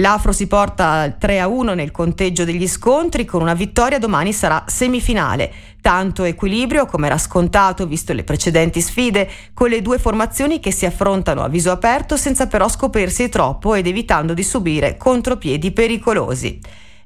L'Afro 0.00 0.30
si 0.30 0.46
porta 0.46 1.10
3 1.10 1.40
a 1.40 1.48
1 1.48 1.74
nel 1.74 1.90
conteggio 1.90 2.44
degli 2.44 2.68
scontri, 2.68 3.24
con 3.24 3.42
una 3.42 3.54
vittoria 3.54 3.98
domani 3.98 4.32
sarà 4.32 4.62
semifinale. 4.68 5.52
Tanto 5.80 6.22
equilibrio 6.22 6.86
come 6.86 7.06
era 7.06 7.18
scontato 7.18 7.84
visto 7.84 8.12
le 8.12 8.22
precedenti 8.22 8.80
sfide, 8.80 9.28
con 9.52 9.68
le 9.68 9.82
due 9.82 9.98
formazioni 9.98 10.60
che 10.60 10.70
si 10.70 10.86
affrontano 10.86 11.42
a 11.42 11.48
viso 11.48 11.72
aperto 11.72 12.16
senza 12.16 12.46
però 12.46 12.68
scoprirsi 12.68 13.28
troppo 13.28 13.74
ed 13.74 13.88
evitando 13.88 14.34
di 14.34 14.44
subire 14.44 14.96
contropiedi 14.96 15.72
pericolosi. 15.72 16.60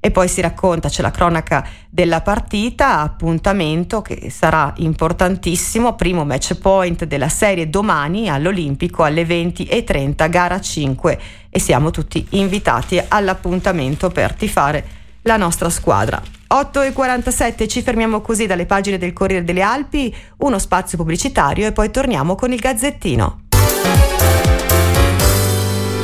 E 0.05 0.11
poi 0.11 0.27
si 0.27 0.41
racconta, 0.41 0.89
c'è 0.89 1.01
la 1.01 1.13
cronaca 1.13 1.65
della 1.89 2.23
partita, 2.23 2.99
appuntamento 2.99 4.03
che 4.03 4.31
sarà 4.31 4.73
importantissimo, 4.79 5.95
primo 5.95 6.25
match 6.25 6.57
point 6.57 7.05
della 7.05 7.29
serie 7.29 7.71
domani 7.71 8.29
all'Olimpico 8.29 9.05
alle 9.05 9.23
20.30, 9.23 10.29
gara 10.29 10.61
5 10.61 11.21
e 11.49 11.61
siamo 11.61 11.93
tutti 11.93 12.27
invitati 12.31 13.01
all'appuntamento 13.07 14.11
per 14.11 14.35
tifare 14.35 14.85
la 15.23 15.37
nostra 15.37 15.71
squadra. 15.71 16.21
8.47 16.53 17.69
ci 17.69 17.81
fermiamo 17.81 18.21
così 18.23 18.47
dalle 18.47 18.67
pagine 18.67 18.99
del 18.99 19.13
Corriere 19.13 19.45
delle 19.45 19.63
Alpi, 19.63 20.13
uno 20.39 20.59
spazio 20.59 20.99
pubblicitario 20.99 21.69
e 21.69 21.71
poi 21.71 21.93
torniamo 21.93 22.35
con 22.35 22.53
il 22.53 22.59
Gazzettino. 22.59 23.43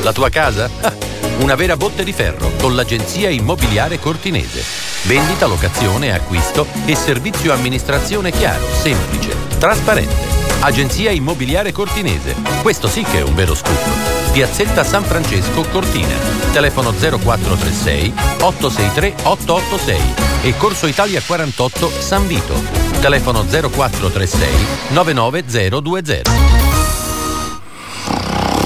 La 0.03 0.13
tua 0.13 0.29
casa? 0.29 1.07
Una 1.39 1.55
vera 1.55 1.77
botte 1.77 2.03
di 2.03 2.13
ferro 2.13 2.51
con 2.61 2.75
l'agenzia 2.75 3.29
immobiliare 3.29 4.01
cortinese. 4.01 4.61
Vendita, 5.07 5.47
locazione, 5.47 6.13
acquisto 6.13 6.67
e 6.85 6.97
servizio 6.97 7.53
amministrazione 7.53 8.33
chiaro, 8.33 8.67
semplice, 8.73 9.37
trasparente. 9.57 10.17
Agenzia 10.61 11.13
immobiliare 11.13 11.71
cortinese. 11.71 12.35
Questo 12.61 12.89
sì 12.89 13.03
che 13.03 13.19
è 13.19 13.23
un 13.23 13.37
vero 13.37 13.55
scoop. 13.55 14.33
Piazzetta 14.33 14.83
San 14.83 15.05
Francesco 15.05 15.63
Cortina. 15.71 16.17
Telefono 16.51 16.91
0436 16.91 18.13
863 18.41 19.15
886 19.23 20.15
e 20.43 20.57
Corso 20.57 20.89
Italia 20.89 21.23
48 21.25 21.89
San 22.01 22.27
Vito. 22.27 22.61
Telefono 23.01 23.45
0436 23.45 24.67
99020. 24.89 26.31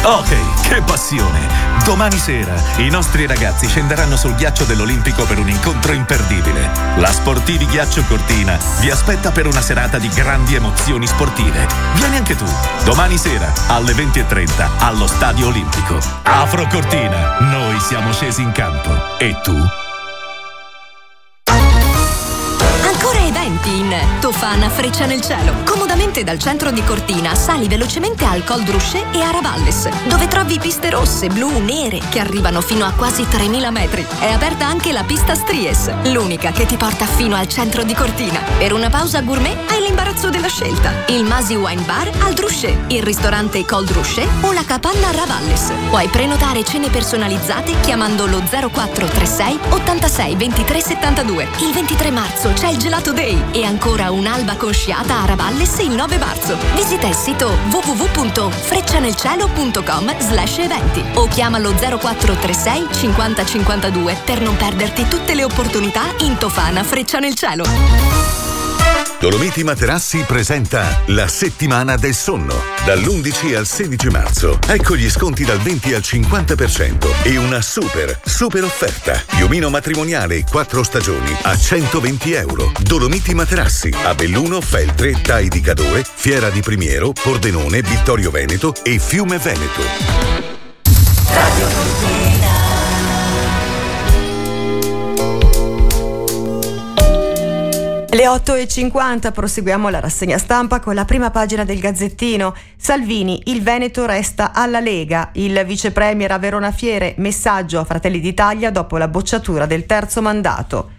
Ok, 0.07 0.69
che 0.69 0.81
passione! 0.83 1.37
Domani 1.83 2.17
sera 2.17 2.53
i 2.77 2.89
nostri 2.89 3.27
ragazzi 3.27 3.67
scenderanno 3.67 4.15
sul 4.15 4.35
ghiaccio 4.35 4.63
dell'Olimpico 4.63 5.25
per 5.25 5.37
un 5.37 5.49
incontro 5.49 5.91
imperdibile. 5.91 6.69
La 6.95 7.11
Sportivi 7.11 7.65
Ghiaccio 7.65 8.03
Cortina 8.07 8.57
vi 8.79 8.89
aspetta 8.89 9.31
per 9.31 9.47
una 9.47 9.59
serata 9.59 9.97
di 9.97 10.07
grandi 10.07 10.55
emozioni 10.55 11.05
sportive. 11.05 11.67
Vieni 11.95 12.15
anche 12.15 12.37
tu, 12.37 12.45
domani 12.85 13.17
sera 13.17 13.51
alle 13.67 13.91
20.30 13.91 14.69
allo 14.79 15.07
Stadio 15.07 15.47
Olimpico. 15.47 15.99
Afro 16.23 16.65
Cortina, 16.67 17.39
noi 17.41 17.77
siamo 17.81 18.13
scesi 18.13 18.41
in 18.41 18.53
campo. 18.53 19.17
E 19.17 19.35
tu? 19.43 19.87
In 23.67 23.93
Tofana 24.21 24.69
Freccia 24.69 25.05
nel 25.05 25.21
Cielo. 25.21 25.53
Comodamente 25.65 26.24
dal 26.24 26.39
centro 26.39 26.71
di 26.71 26.83
Cortina 26.83 27.36
sali 27.36 27.67
velocemente 27.67 28.25
al 28.25 28.43
Col 28.43 28.63
Drusce 28.63 29.03
e 29.12 29.21
a 29.21 29.31
Ravalles, 29.31 29.89
dove 30.07 30.27
trovi 30.27 30.57
piste 30.57 30.89
rosse, 30.89 31.27
blu, 31.27 31.59
nere 31.59 32.00
che 32.09 32.19
arrivano 32.19 32.62
fino 32.62 32.86
a 32.86 32.91
quasi 32.91 33.27
3000 33.27 33.71
metri. 33.71 34.05
È 34.19 34.31
aperta 34.31 34.65
anche 34.65 34.91
la 34.91 35.03
pista 35.03 35.36
Stries, 35.36 35.91
l'unica 36.05 36.51
che 36.51 36.65
ti 36.65 36.77
porta 36.77 37.05
fino 37.05 37.36
al 37.36 37.47
centro 37.47 37.83
di 37.83 37.93
Cortina. 37.93 38.39
Per 38.57 38.74
una 38.74 38.89
pausa 38.89 39.21
gourmet 39.21 39.57
hai 39.69 39.81
l'imbarazzo 39.81 40.29
della 40.29 40.47
scelta. 40.47 40.93
Il 41.07 41.25
Masi 41.25 41.55
Wine 41.55 41.83
Bar 41.83 42.09
al 42.19 42.33
Drusce, 42.33 42.86
il 42.88 43.03
ristorante 43.03 43.65
Col 43.65 43.86
Drusce 43.86 44.25
o 44.41 44.51
la 44.53 44.63
capanna 44.65 45.12
Ravalles. 45.12 45.71
Puoi 45.89 46.07
prenotare 46.07 46.63
cene 46.63 46.89
personalizzate 46.89 47.79
chiamando 47.81 48.27
lo 48.27 48.41
0436 48.50 49.59
86 49.69 50.36
23 50.36 50.81
72. 50.81 51.47
Il 51.59 51.74
23 51.74 52.12
marzo 52.12 52.53
c'è 52.53 52.69
il 52.69 52.77
Gelato 52.77 53.12
Day 53.12 53.55
e 53.57 53.65
ancora 53.65 54.11
un'alba 54.11 54.55
con 54.55 54.71
sciata 54.71 55.21
a 55.21 55.25
Ravalles 55.25 55.79
il 55.79 55.95
9 55.95 56.19
marzo. 56.19 56.55
Visita 56.75 57.07
il 57.07 57.15
sito 57.15 57.57
www.freccianelcielo.com 57.71 60.19
slash 60.19 60.59
eventi 60.59 61.03
o 61.15 61.27
chiama 61.27 61.57
lo 61.57 61.73
0436 61.73 62.89
50 62.91 63.45
52 63.45 64.21
per 64.23 64.41
non 64.41 64.55
perderti 64.55 65.07
tutte 65.07 65.33
le 65.33 65.43
opportunità 65.43 66.03
in 66.19 66.37
Tofana 66.37 66.83
Freccia 66.83 67.17
nel 67.17 67.33
Cielo. 67.33 68.46
Dolomiti 69.19 69.63
Materassi 69.63 70.24
presenta 70.27 71.01
la 71.07 71.27
settimana 71.27 71.95
del 71.95 72.13
sonno. 72.13 72.53
Dall'11 72.86 73.55
al 73.55 73.65
16 73.65 74.09
marzo. 74.09 74.59
Ecco 74.67 74.95
gli 74.95 75.09
sconti 75.09 75.43
dal 75.43 75.57
20 75.57 75.93
al 75.95 76.01
50% 76.01 77.24
e 77.24 77.36
una 77.38 77.59
super, 77.62 78.19
super 78.24 78.63
offerta. 78.63 79.19
Piumino 79.25 79.71
matrimoniale 79.71 80.43
4 80.47 80.83
stagioni 80.83 81.36
a 81.41 81.57
120 81.57 82.33
euro. 82.33 82.71
Dolomiti 82.79 83.33
Materassi 83.33 83.91
a 84.03 84.13
Belluno, 84.13 84.62
Feltre, 84.62 85.19
Tai 85.19 85.47
di 85.47 85.62
Cadore, 85.62 86.05
Fiera 86.05 86.51
di 86.51 86.62
Primiero, 86.62 87.12
Pordenone, 87.12 87.81
Vittorio 87.81 88.29
Veneto 88.29 88.75
e 88.83 89.00
Fiume 89.00 89.39
Veneto. 89.39 89.81
Radio 91.33 92.26
Le 98.17 98.25
8.50 98.25 99.31
proseguiamo 99.31 99.89
la 99.89 100.00
rassegna 100.00 100.39
stampa 100.39 100.79
con 100.79 100.95
la 100.95 101.05
prima 101.05 101.29
pagina 101.29 101.63
del 101.63 101.79
Gazzettino. 101.79 102.55
Salvini, 102.75 103.43
il 103.45 103.62
Veneto 103.62 104.07
resta 104.07 104.53
alla 104.53 104.79
Lega. 104.79 105.29
Il 105.33 105.63
vice 105.67 105.91
premier 105.91 106.31
a 106.31 106.39
Verona 106.39 106.71
Fiere, 106.71 107.13
messaggio 107.17 107.79
a 107.79 107.83
Fratelli 107.83 108.19
d'Italia 108.19 108.71
dopo 108.71 108.97
la 108.97 109.07
bocciatura 109.07 109.67
del 109.67 109.86
terzo 109.86 110.24
mandato. 110.24 110.89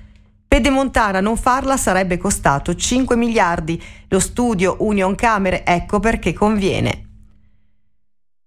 Pedemontana 0.47 1.19
non 1.19 1.37
farla 1.37 1.77
sarebbe 1.77 2.19
costato 2.19 2.77
5 2.77 3.17
miliardi. 3.17 3.83
Lo 4.07 4.21
studio 4.21 4.77
Union 4.79 5.17
Camere, 5.17 5.65
ecco 5.67 5.99
perché 5.99 6.33
conviene. 6.33 7.08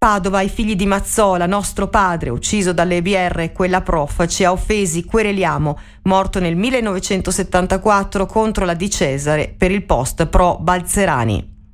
Padova, 0.02 0.40
i 0.40 0.48
figli 0.48 0.74
di 0.74 0.84
Mazzola, 0.84 1.46
nostro 1.46 1.86
padre, 1.86 2.30
ucciso 2.30 2.72
dalle 2.72 3.02
BR, 3.02 3.52
quella 3.52 3.82
prof, 3.82 4.26
ci 4.26 4.42
ha 4.42 4.50
offesi, 4.50 5.04
quereliamo, 5.04 5.78
morto 6.02 6.40
nel 6.40 6.56
1974 6.56 8.26
contro 8.26 8.64
la 8.64 8.74
Di 8.74 8.90
Cesare 8.90 9.54
per 9.56 9.70
il 9.70 9.84
post 9.84 10.26
pro 10.26 10.58
Balzerani. 10.58 11.68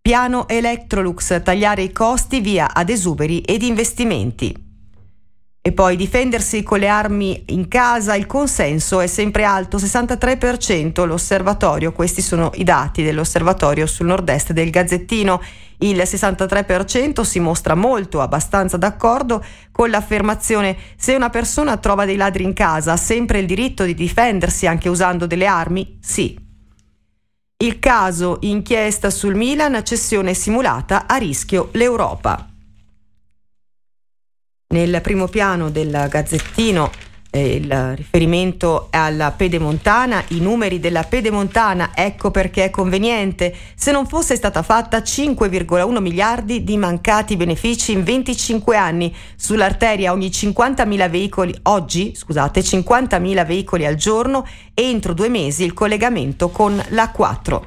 Piano 0.00 0.48
Electrolux, 0.48 1.42
tagliare 1.42 1.82
i 1.82 1.92
costi 1.92 2.40
via 2.40 2.72
ad 2.72 2.88
esuberi 2.88 3.42
ed 3.42 3.60
investimenti. 3.62 4.64
E 5.66 5.72
poi 5.72 5.96
difendersi 5.96 6.62
con 6.62 6.78
le 6.78 6.88
armi 6.88 7.42
in 7.48 7.68
casa, 7.68 8.14
il 8.14 8.26
consenso 8.26 9.00
è 9.00 9.06
sempre 9.06 9.44
alto, 9.44 9.78
63%. 9.78 11.06
L'osservatorio, 11.06 11.92
questi 11.92 12.20
sono 12.20 12.50
i 12.56 12.64
dati 12.64 13.02
dell'osservatorio 13.02 13.86
sul 13.86 14.06
nord-est 14.06 14.52
del 14.52 14.68
Gazzettino. 14.70 15.40
Il 15.78 15.96
63% 15.96 17.22
si 17.22 17.40
mostra 17.40 17.74
molto, 17.74 18.20
abbastanza 18.20 18.76
d'accordo 18.76 19.44
con 19.72 19.90
l'affermazione 19.90 20.76
se 20.96 21.14
una 21.14 21.30
persona 21.30 21.76
trova 21.76 22.04
dei 22.04 22.16
ladri 22.16 22.44
in 22.44 22.52
casa 22.52 22.92
ha 22.92 22.96
sempre 22.96 23.38
il 23.38 23.46
diritto 23.46 23.84
di 23.84 23.94
difendersi 23.94 24.66
anche 24.66 24.88
usando 24.88 25.26
delle 25.26 25.46
armi? 25.46 25.98
Sì. 26.00 26.38
Il 27.56 27.78
caso 27.78 28.38
inchiesta 28.40 29.10
sul 29.10 29.34
Milan, 29.34 29.84
cessione 29.84 30.34
simulata 30.34 31.06
a 31.06 31.16
rischio 31.16 31.68
l'Europa. 31.72 32.48
Nel 34.68 35.00
primo 35.00 35.28
piano 35.28 35.70
del 35.70 36.06
Gazzettino 36.10 36.90
eh, 37.34 37.56
il 37.56 37.96
riferimento 37.96 38.86
alla 38.90 39.32
pedemontana, 39.32 40.22
i 40.28 40.38
numeri 40.38 40.78
della 40.78 41.02
pedemontana, 41.02 41.90
ecco 41.92 42.30
perché 42.30 42.64
è 42.64 42.70
conveniente. 42.70 43.52
Se 43.74 43.90
non 43.90 44.06
fosse 44.06 44.36
stata 44.36 44.62
fatta 44.62 44.98
5,1 44.98 46.00
miliardi 46.00 46.62
di 46.62 46.76
mancati 46.76 47.36
benefici 47.36 47.90
in 47.90 48.04
25 48.04 48.76
anni 48.76 49.12
sull'arteria 49.34 50.12
ogni 50.12 50.28
50.000 50.28 51.10
veicoli, 51.10 51.58
oggi 51.62 52.14
scusate 52.14 52.60
50.000 52.60 53.44
veicoli 53.44 53.84
al 53.84 53.96
giorno 53.96 54.46
entro 54.72 55.12
due 55.12 55.28
mesi 55.28 55.64
il 55.64 55.74
collegamento 55.74 56.50
con 56.50 56.80
la 56.90 57.10
4. 57.10 57.66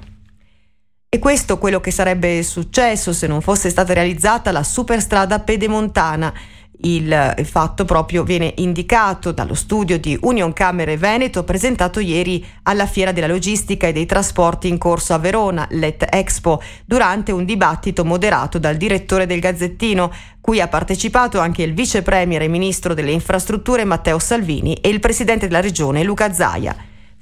E 1.09 1.19
questo 1.19 1.57
quello 1.57 1.81
che 1.81 1.91
sarebbe 1.91 2.41
successo 2.43 3.11
se 3.11 3.27
non 3.27 3.41
fosse 3.41 3.69
stata 3.69 3.93
realizzata 3.93 4.51
la 4.51 4.63
superstrada 4.63 5.39
pedemontana 5.39 6.33
il 6.81 7.35
fatto 7.43 7.85
proprio 7.85 8.23
viene 8.23 8.53
indicato 8.57 9.31
dallo 9.31 9.55
studio 9.55 9.97
di 9.97 10.17
Union 10.21 10.53
Camere 10.53 10.97
Veneto 10.97 11.43
presentato 11.43 11.99
ieri 11.99 12.45
alla 12.63 12.85
Fiera 12.85 13.11
della 13.11 13.27
Logistica 13.27 13.87
e 13.87 13.93
dei 13.93 14.05
Trasporti 14.05 14.67
in 14.67 14.77
corso 14.77 15.13
a 15.13 15.17
Verona, 15.17 15.67
Let 15.71 16.07
Expo, 16.09 16.61
durante 16.85 17.31
un 17.31 17.45
dibattito 17.45 18.05
moderato 18.05 18.59
dal 18.59 18.77
direttore 18.77 19.25
del 19.25 19.39
Gazzettino, 19.39 20.11
cui 20.39 20.61
ha 20.61 20.67
partecipato 20.67 21.39
anche 21.39 21.63
il 21.63 21.73
vice 21.73 22.03
premier 22.03 22.43
e 22.43 22.47
ministro 22.47 22.93
delle 22.93 23.11
infrastrutture 23.11 23.83
Matteo 23.83 24.19
Salvini 24.19 24.75
e 24.75 24.89
il 24.89 24.99
presidente 24.99 25.47
della 25.47 25.61
regione 25.61 26.03
Luca 26.03 26.31
Zaia. 26.31 26.75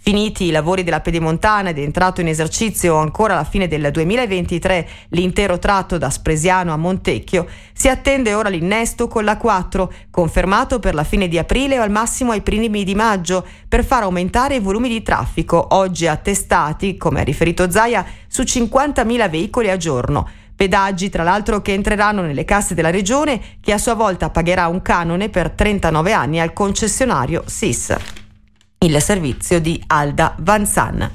Finiti 0.07 0.43
i 0.43 0.51
lavori 0.51 0.83
della 0.83 1.01
Pedemontana 1.01 1.69
ed 1.69 1.79
entrato 1.79 2.21
in 2.21 2.27
esercizio 2.27 2.97
ancora 2.97 3.33
alla 3.33 3.43
fine 3.43 3.67
del 3.67 3.89
2023 3.89 4.87
l'intero 5.09 5.57
tratto 5.57 5.97
da 5.97 6.11
Spresiano 6.11 6.71
a 6.71 6.77
Montecchio, 6.77 7.47
si 7.73 7.87
attende 7.87 8.35
ora 8.35 8.49
l'innesto 8.49 9.07
con 9.07 9.23
la 9.23 9.35
4, 9.35 9.91
confermato 10.11 10.77
per 10.77 10.93
la 10.93 11.03
fine 11.03 11.27
di 11.27 11.39
aprile 11.39 11.79
o 11.79 11.81
al 11.81 11.89
massimo 11.89 12.33
ai 12.33 12.41
primi 12.41 12.83
di 12.83 12.93
maggio, 12.93 13.43
per 13.67 13.83
far 13.83 14.03
aumentare 14.03 14.57
i 14.57 14.59
volumi 14.59 14.89
di 14.89 15.01
traffico, 15.01 15.69
oggi 15.71 16.05
attestati, 16.05 16.97
come 16.97 17.21
ha 17.21 17.23
riferito 17.23 17.71
Zaia, 17.71 18.05
su 18.27 18.43
50.000 18.43 19.27
veicoli 19.27 19.71
a 19.71 19.77
giorno. 19.77 20.29
Pedaggi, 20.55 21.09
tra 21.09 21.23
l'altro, 21.23 21.63
che 21.63 21.73
entreranno 21.73 22.21
nelle 22.21 22.45
casse 22.45 22.75
della 22.75 22.91
regione, 22.91 23.41
che 23.59 23.73
a 23.73 23.79
sua 23.79 23.95
volta 23.95 24.29
pagherà 24.29 24.67
un 24.67 24.83
canone 24.83 25.29
per 25.29 25.49
39 25.49 26.13
anni 26.13 26.39
al 26.39 26.53
concessionario 26.53 27.41
SIS 27.47 28.23
il 28.85 29.01
servizio 29.01 29.59
di 29.59 29.81
Alda 29.87 30.35
Vanzan. 30.39 31.11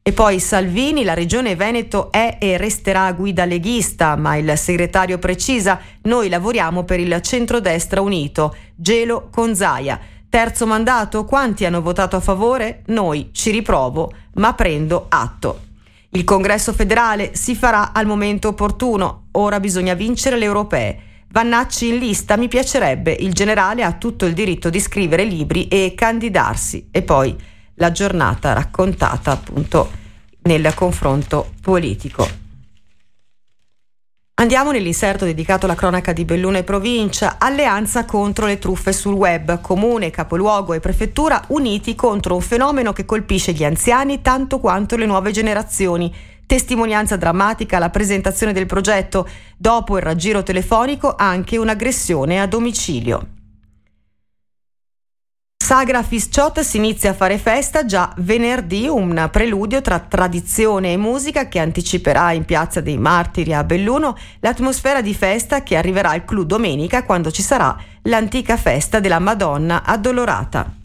E 0.00 0.12
poi 0.12 0.38
Salvini, 0.38 1.02
la 1.02 1.14
regione 1.14 1.56
Veneto 1.56 2.12
è 2.12 2.36
e 2.40 2.56
resterà 2.56 3.10
guida 3.12 3.44
leghista, 3.44 4.16
ma 4.16 4.36
il 4.36 4.56
segretario 4.56 5.18
precisa, 5.18 5.80
noi 6.02 6.28
lavoriamo 6.28 6.84
per 6.84 7.00
il 7.00 7.20
centrodestra 7.20 8.00
unito, 8.00 8.54
Gelo 8.74 9.28
con 9.30 9.56
Zaia. 9.56 9.98
Terzo 10.28 10.66
mandato, 10.66 11.24
quanti 11.24 11.64
hanno 11.64 11.80
votato 11.80 12.16
a 12.16 12.20
favore? 12.20 12.82
Noi 12.86 13.30
ci 13.32 13.50
riprovo, 13.50 14.12
ma 14.34 14.52
prendo 14.54 15.06
atto. 15.08 15.60
Il 16.10 16.24
congresso 16.24 16.72
federale 16.72 17.34
si 17.34 17.56
farà 17.56 17.92
al 17.92 18.06
momento 18.06 18.48
opportuno, 18.48 19.28
ora 19.32 19.58
bisogna 19.58 19.94
vincere 19.94 20.36
le 20.36 20.44
europee. 20.44 20.98
Vannacci 21.34 21.88
in 21.88 21.96
lista, 21.98 22.36
mi 22.36 22.46
piacerebbe, 22.46 23.10
il 23.10 23.32
generale 23.32 23.82
ha 23.82 23.94
tutto 23.94 24.24
il 24.24 24.34
diritto 24.34 24.70
di 24.70 24.78
scrivere 24.78 25.24
libri 25.24 25.66
e 25.66 25.92
candidarsi. 25.96 26.90
E 26.92 27.02
poi 27.02 27.36
la 27.74 27.90
giornata 27.90 28.52
raccontata 28.52 29.32
appunto 29.32 29.90
nel 30.42 30.72
confronto 30.74 31.50
politico. 31.60 32.24
Andiamo 34.34 34.70
nell'inserto 34.70 35.24
dedicato 35.24 35.64
alla 35.64 35.74
cronaca 35.74 36.12
di 36.12 36.24
Belluno 36.24 36.58
e 36.58 36.62
provincia, 36.62 37.34
alleanza 37.40 38.04
contro 38.04 38.46
le 38.46 38.60
truffe 38.60 38.92
sul 38.92 39.14
web, 39.14 39.60
comune, 39.60 40.10
capoluogo 40.10 40.72
e 40.72 40.78
prefettura 40.78 41.42
uniti 41.48 41.96
contro 41.96 42.36
un 42.36 42.42
fenomeno 42.42 42.92
che 42.92 43.04
colpisce 43.04 43.50
gli 43.50 43.64
anziani 43.64 44.22
tanto 44.22 44.60
quanto 44.60 44.94
le 44.94 45.06
nuove 45.06 45.32
generazioni 45.32 46.14
Testimonianza 46.46 47.16
drammatica 47.16 47.76
alla 47.76 47.90
presentazione 47.90 48.52
del 48.52 48.66
progetto, 48.66 49.28
dopo 49.56 49.96
il 49.96 50.02
raggiro 50.02 50.42
telefonico 50.42 51.14
anche 51.16 51.56
un'aggressione 51.56 52.40
a 52.40 52.46
domicilio. 52.46 53.28
Sagra 55.64 56.02
Fisciot 56.02 56.60
si 56.60 56.76
inizia 56.76 57.12
a 57.12 57.14
fare 57.14 57.38
festa 57.38 57.86
già 57.86 58.12
venerdì, 58.18 58.86
un 58.86 59.30
preludio 59.32 59.80
tra 59.80 59.98
tradizione 59.98 60.92
e 60.92 60.98
musica 60.98 61.48
che 61.48 61.58
anticiperà 61.58 62.32
in 62.32 62.44
Piazza 62.44 62.82
dei 62.82 62.98
Martiri 62.98 63.54
a 63.54 63.64
Belluno 63.64 64.14
l'atmosfera 64.40 65.00
di 65.00 65.14
festa 65.14 65.62
che 65.62 65.78
arriverà 65.78 66.10
al 66.10 66.26
clou 66.26 66.44
domenica 66.44 67.04
quando 67.04 67.30
ci 67.30 67.40
sarà 67.40 67.74
l'antica 68.02 68.58
festa 68.58 69.00
della 69.00 69.20
Madonna 69.20 69.84
addolorata. 69.84 70.83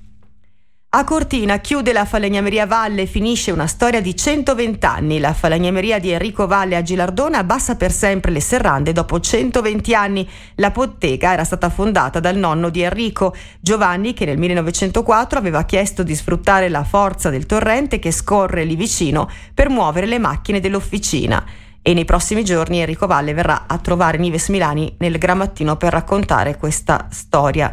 A 0.92 1.04
Cortina 1.04 1.60
chiude 1.60 1.94
la 1.94 2.04
falegnameria 2.04 2.66
Valle 2.66 3.04
e 3.04 3.06
finisce 3.06 3.52
una 3.52 3.68
storia 3.68 4.02
di 4.02 4.16
120 4.16 4.84
anni. 4.88 5.20
La 5.20 5.34
falegnameria 5.34 6.00
di 6.00 6.10
Enrico 6.10 6.48
Valle 6.48 6.76
a 6.76 6.82
Gilardone 6.82 7.38
abbassa 7.38 7.76
per 7.76 7.92
sempre 7.92 8.32
le 8.32 8.40
serrande 8.40 8.92
dopo 8.92 9.20
120 9.20 9.94
anni. 9.94 10.28
La 10.56 10.72
bottega 10.72 11.34
era 11.34 11.44
stata 11.44 11.70
fondata 11.70 12.20
dal 12.20 12.38
nonno 12.38 12.70
di 12.70 12.82
Enrico, 12.82 13.36
Giovanni, 13.60 14.14
che 14.14 14.26
nel 14.26 14.40
1904 14.40 15.38
aveva 15.38 15.64
chiesto 15.64 16.02
di 16.02 16.16
sfruttare 16.16 16.70
la 16.70 16.84
forza 16.84 17.30
del 17.30 17.46
torrente 17.46 18.00
che 18.00 18.10
scorre 18.10 18.64
lì 18.64 18.76
vicino 18.76 19.30
per 19.54 19.70
muovere 19.70 20.08
le 20.08 20.18
macchine 20.18 20.60
dell'officina. 20.60 21.46
E 21.84 21.94
nei 21.94 22.06
prossimi 22.06 22.44
giorni 22.44 22.80
Enrico 22.80 23.06
Valle 23.06 23.36
verrà 23.36 23.66
a 23.68 23.78
trovare 23.78 24.18
Nives 24.18 24.50
Milani 24.50 24.96
nel 24.98 25.20
Grammattino 25.20 25.78
per 25.78 25.92
raccontare 25.92 26.58
questa 26.58 27.10
storia 27.12 27.72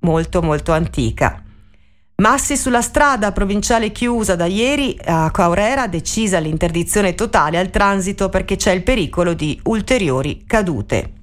molto 0.00 0.42
molto 0.42 0.72
antica. 0.72 1.41
Massi 2.16 2.56
sulla 2.56 2.82
strada, 2.82 3.32
provinciale 3.32 3.90
chiusa 3.90 4.36
da 4.36 4.46
ieri, 4.46 4.96
a 5.04 5.30
Caurera 5.30 5.88
decisa 5.88 6.38
l'interdizione 6.38 7.14
totale 7.14 7.58
al 7.58 7.70
transito 7.70 8.28
perché 8.28 8.56
c'è 8.56 8.70
il 8.70 8.82
pericolo 8.82 9.32
di 9.34 9.58
ulteriori 9.64 10.44
cadute. 10.46 11.14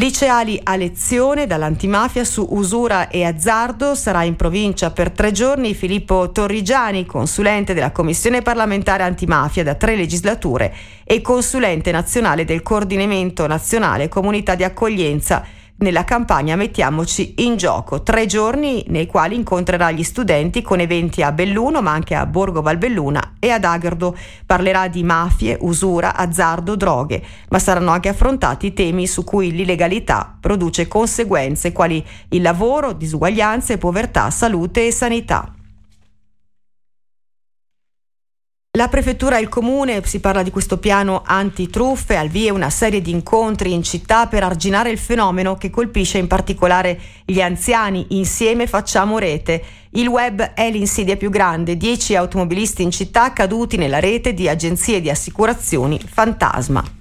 Liceali 0.00 0.58
a 0.62 0.76
lezione 0.76 1.46
dall'antimafia 1.46 2.24
su 2.24 2.46
usura 2.52 3.08
e 3.08 3.24
azzardo 3.24 3.94
sarà 3.94 4.22
in 4.22 4.34
provincia 4.34 4.92
per 4.92 5.10
tre 5.10 5.30
giorni 5.30 5.74
Filippo 5.74 6.30
Torrigiani, 6.30 7.04
consulente 7.04 7.74
della 7.74 7.90
Commissione 7.90 8.40
parlamentare 8.40 9.02
antimafia 9.02 9.62
da 9.62 9.74
tre 9.74 9.96
legislature 9.96 10.74
e 11.04 11.20
consulente 11.20 11.90
nazionale 11.90 12.46
del 12.46 12.62
coordinamento 12.62 13.46
nazionale 13.46 14.08
comunità 14.08 14.54
di 14.54 14.64
accoglienza 14.64 15.44
nella 15.80 16.04
campagna 16.04 16.56
Mettiamoci 16.56 17.34
in 17.38 17.56
gioco, 17.56 18.02
tre 18.02 18.26
giorni 18.26 18.84
nei 18.88 19.06
quali 19.06 19.34
incontrerà 19.34 19.90
gli 19.90 20.02
studenti 20.02 20.62
con 20.62 20.80
eventi 20.80 21.22
a 21.22 21.32
Belluno 21.32 21.80
ma 21.80 21.92
anche 21.92 22.14
a 22.14 22.26
Borgo 22.26 22.60
Valbelluna 22.62 23.34
e 23.38 23.50
ad 23.50 23.64
Agherdo. 23.64 24.16
Parlerà 24.44 24.88
di 24.88 25.02
mafie, 25.02 25.56
usura, 25.60 26.14
azzardo, 26.14 26.76
droghe, 26.76 27.22
ma 27.48 27.58
saranno 27.58 27.90
anche 27.90 28.08
affrontati 28.08 28.72
temi 28.72 29.06
su 29.06 29.24
cui 29.24 29.52
l'illegalità 29.52 30.36
produce 30.38 30.86
conseguenze 30.88 31.72
quali 31.72 32.04
il 32.30 32.42
lavoro, 32.42 32.92
disuguaglianze, 32.92 33.78
povertà, 33.78 34.30
salute 34.30 34.86
e 34.86 34.92
sanità. 34.92 35.54
La 38.78 38.86
prefettura 38.86 39.36
e 39.36 39.40
il 39.40 39.48
comune, 39.48 40.00
si 40.04 40.20
parla 40.20 40.44
di 40.44 40.52
questo 40.52 40.78
piano 40.78 41.22
antitruffe, 41.26 42.14
al 42.14 42.28
via 42.28 42.52
una 42.52 42.70
serie 42.70 43.02
di 43.02 43.10
incontri 43.10 43.72
in 43.72 43.82
città 43.82 44.28
per 44.28 44.44
arginare 44.44 44.90
il 44.90 44.98
fenomeno 44.98 45.56
che 45.56 45.70
colpisce 45.70 46.18
in 46.18 46.28
particolare 46.28 46.96
gli 47.24 47.40
anziani. 47.40 48.06
Insieme 48.10 48.68
facciamo 48.68 49.18
rete. 49.18 49.60
Il 49.90 50.06
web 50.06 50.40
è 50.54 50.70
l'insidia 50.70 51.16
più 51.16 51.30
grande, 51.30 51.76
10 51.76 52.14
automobilisti 52.14 52.84
in 52.84 52.92
città 52.92 53.32
caduti 53.32 53.76
nella 53.76 53.98
rete 53.98 54.34
di 54.34 54.48
agenzie 54.48 55.00
di 55.00 55.10
assicurazioni 55.10 55.98
fantasma. 55.98 56.99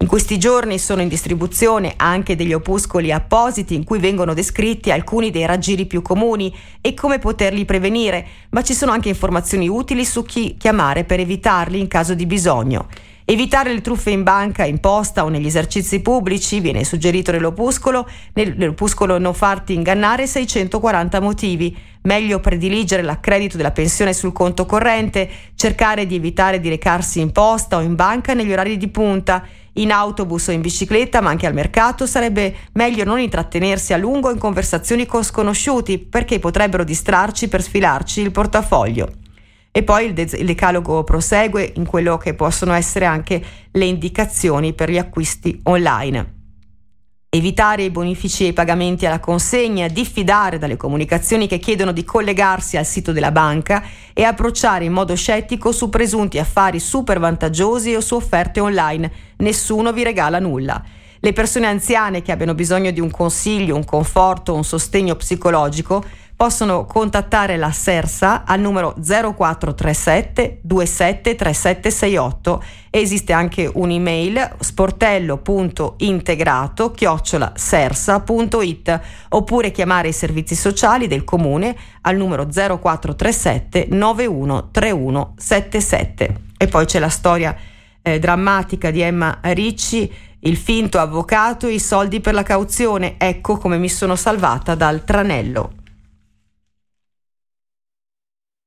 In 0.00 0.06
questi 0.06 0.38
giorni 0.38 0.78
sono 0.78 1.02
in 1.02 1.08
distribuzione 1.08 1.94
anche 1.96 2.36
degli 2.36 2.52
opuscoli 2.52 3.10
appositi 3.10 3.74
in 3.74 3.82
cui 3.82 3.98
vengono 3.98 4.32
descritti 4.32 4.92
alcuni 4.92 5.32
dei 5.32 5.44
raggiri 5.44 5.86
più 5.86 6.02
comuni 6.02 6.54
e 6.80 6.94
come 6.94 7.18
poterli 7.18 7.64
prevenire, 7.64 8.24
ma 8.50 8.62
ci 8.62 8.74
sono 8.74 8.92
anche 8.92 9.08
informazioni 9.08 9.68
utili 9.68 10.04
su 10.04 10.22
chi 10.22 10.56
chiamare 10.56 11.02
per 11.02 11.18
evitarli 11.18 11.80
in 11.80 11.88
caso 11.88 12.14
di 12.14 12.26
bisogno. 12.26 12.86
Evitare 13.30 13.74
le 13.74 13.82
truffe 13.82 14.08
in 14.08 14.22
banca, 14.22 14.64
in 14.64 14.80
posta 14.80 15.22
o 15.22 15.28
negli 15.28 15.44
esercizi 15.44 16.00
pubblici 16.00 16.60
viene 16.60 16.82
suggerito 16.82 17.30
nell'opuscolo, 17.30 18.08
nell'opuscolo 18.32 19.18
non 19.18 19.34
farti 19.34 19.74
ingannare 19.74 20.26
640 20.26 21.20
motivi, 21.20 21.76
meglio 22.04 22.40
prediligere 22.40 23.02
l'accredito 23.02 23.58
della 23.58 23.70
pensione 23.70 24.14
sul 24.14 24.32
conto 24.32 24.64
corrente, 24.64 25.28
cercare 25.56 26.06
di 26.06 26.14
evitare 26.14 26.58
di 26.58 26.70
recarsi 26.70 27.20
in 27.20 27.30
posta 27.30 27.76
o 27.76 27.82
in 27.82 27.96
banca 27.96 28.32
negli 28.32 28.50
orari 28.50 28.78
di 28.78 28.88
punta, 28.88 29.46
in 29.74 29.92
autobus 29.92 30.46
o 30.46 30.52
in 30.52 30.62
bicicletta, 30.62 31.20
ma 31.20 31.28
anche 31.28 31.46
al 31.46 31.52
mercato, 31.52 32.06
sarebbe 32.06 32.54
meglio 32.72 33.04
non 33.04 33.20
intrattenersi 33.20 33.92
a 33.92 33.98
lungo 33.98 34.30
in 34.30 34.38
conversazioni 34.38 35.04
con 35.04 35.22
sconosciuti 35.22 35.98
perché 35.98 36.38
potrebbero 36.38 36.82
distrarci 36.82 37.48
per 37.48 37.60
sfilarci 37.60 38.22
il 38.22 38.30
portafoglio. 38.30 39.27
E 39.78 39.84
poi 39.84 40.06
il, 40.06 40.12
de- 40.12 40.28
il 40.36 40.44
decalogo 40.44 41.04
prosegue 41.04 41.72
in 41.76 41.86
quello 41.86 42.16
che 42.16 42.34
possono 42.34 42.72
essere 42.72 43.04
anche 43.04 43.40
le 43.70 43.84
indicazioni 43.84 44.72
per 44.72 44.90
gli 44.90 44.98
acquisti 44.98 45.60
online. 45.62 46.34
Evitare 47.28 47.84
i 47.84 47.90
bonifici 47.90 48.42
e 48.42 48.48
i 48.48 48.52
pagamenti 48.52 49.06
alla 49.06 49.20
consegna, 49.20 49.86
diffidare 49.86 50.58
dalle 50.58 50.76
comunicazioni 50.76 51.46
che 51.46 51.60
chiedono 51.60 51.92
di 51.92 52.02
collegarsi 52.02 52.76
al 52.76 52.86
sito 52.86 53.12
della 53.12 53.30
banca 53.30 53.84
e 54.12 54.24
approcciare 54.24 54.84
in 54.84 54.92
modo 54.92 55.14
scettico 55.14 55.70
su 55.70 55.88
presunti 55.88 56.40
affari 56.40 56.80
super 56.80 57.20
vantaggiosi 57.20 57.94
o 57.94 58.00
su 58.00 58.16
offerte 58.16 58.58
online. 58.58 59.12
Nessuno 59.36 59.92
vi 59.92 60.02
regala 60.02 60.40
nulla. 60.40 60.82
Le 61.20 61.32
persone 61.32 61.66
anziane 61.68 62.22
che 62.22 62.32
abbiano 62.32 62.54
bisogno 62.54 62.90
di 62.90 63.00
un 63.00 63.12
consiglio, 63.12 63.76
un 63.76 63.84
conforto, 63.84 64.54
un 64.54 64.64
sostegno 64.64 65.14
psicologico 65.14 66.04
possono 66.38 66.84
contattare 66.84 67.56
la 67.56 67.72
SERSA 67.72 68.44
al 68.44 68.60
numero 68.60 68.94
0437 68.96 70.60
273768 70.62 72.62
esiste 72.90 73.32
anche 73.32 73.68
un'email 73.74 74.54
sportello.integrato 74.60 76.92
chiocciola 76.92 77.54
sersa.it 77.56 79.00
oppure 79.30 79.72
chiamare 79.72 80.08
i 80.08 80.12
servizi 80.12 80.54
sociali 80.54 81.08
del 81.08 81.24
comune 81.24 81.74
al 82.02 82.14
numero 82.14 82.46
0437 82.46 83.88
913177 83.90 86.40
e 86.56 86.68
poi 86.68 86.86
c'è 86.86 87.00
la 87.00 87.08
storia 87.08 87.56
eh, 88.00 88.20
drammatica 88.20 88.92
di 88.92 89.00
Emma 89.00 89.40
Ricci 89.42 90.26
il 90.42 90.56
finto 90.56 91.00
avvocato 91.00 91.66
e 91.66 91.72
i 91.72 91.80
soldi 91.80 92.20
per 92.20 92.32
la 92.32 92.44
cauzione. 92.44 93.16
Ecco 93.18 93.56
come 93.56 93.76
mi 93.76 93.88
sono 93.88 94.14
salvata 94.14 94.76
dal 94.76 95.02
tranello 95.02 95.77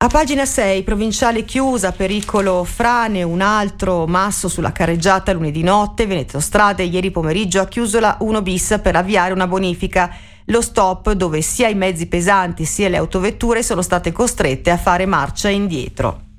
a 0.04 0.08
pagina 0.08 0.46
6, 0.46 0.82
provinciale 0.82 1.46
chiusa, 1.46 1.92
pericolo 1.92 2.64
frane, 2.64 3.22
un 3.22 3.40
altro 3.40 4.08
masso 4.08 4.48
sulla 4.48 4.72
carreggiata 4.72 5.32
lunedì 5.32 5.62
notte, 5.62 6.08
Veneto 6.08 6.40
Strade 6.40 6.82
ieri 6.82 7.12
pomeriggio 7.12 7.62
ha 7.62 7.68
chiuso 7.68 8.00
la 8.00 8.18
1 8.20 8.42
bis 8.42 8.80
per 8.82 8.96
avviare 8.96 9.32
una 9.32 9.46
bonifica. 9.46 10.12
Lo 10.46 10.62
stop 10.62 11.12
dove 11.12 11.44
sia 11.44 11.68
i 11.68 11.76
mezzi 11.76 12.08
pesanti 12.08 12.66
sia 12.66 12.90
le 12.90 12.98
autovetture 12.98 13.62
sono 13.62 13.84
state 13.84 14.12
costrette 14.12 14.72
a 14.72 14.78
fare 14.78 15.06
marcia 15.06 15.50
indietro. 15.50 16.31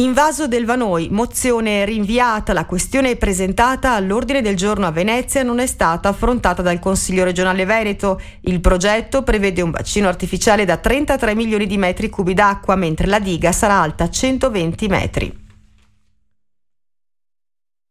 Invaso 0.00 0.48
del 0.48 0.64
Vanoi, 0.64 1.08
mozione 1.08 1.84
rinviata, 1.84 2.52
la 2.52 2.66
questione 2.66 3.14
presentata 3.14 3.92
all'ordine 3.92 4.42
del 4.42 4.56
giorno 4.56 4.86
a 4.86 4.90
Venezia 4.90 5.44
non 5.44 5.60
è 5.60 5.68
stata 5.68 6.08
affrontata 6.08 6.62
dal 6.62 6.80
Consiglio 6.80 7.22
regionale 7.22 7.64
Veneto. 7.64 8.20
Il 8.40 8.60
progetto 8.60 9.22
prevede 9.22 9.62
un 9.62 9.70
bacino 9.70 10.08
artificiale 10.08 10.64
da 10.64 10.78
33 10.78 11.36
milioni 11.36 11.68
di 11.68 11.78
metri 11.78 12.10
cubi 12.10 12.34
d'acqua, 12.34 12.74
mentre 12.74 13.06
la 13.06 13.20
diga 13.20 13.52
sarà 13.52 13.80
alta 13.80 14.10
120 14.10 14.88
metri. 14.88 15.42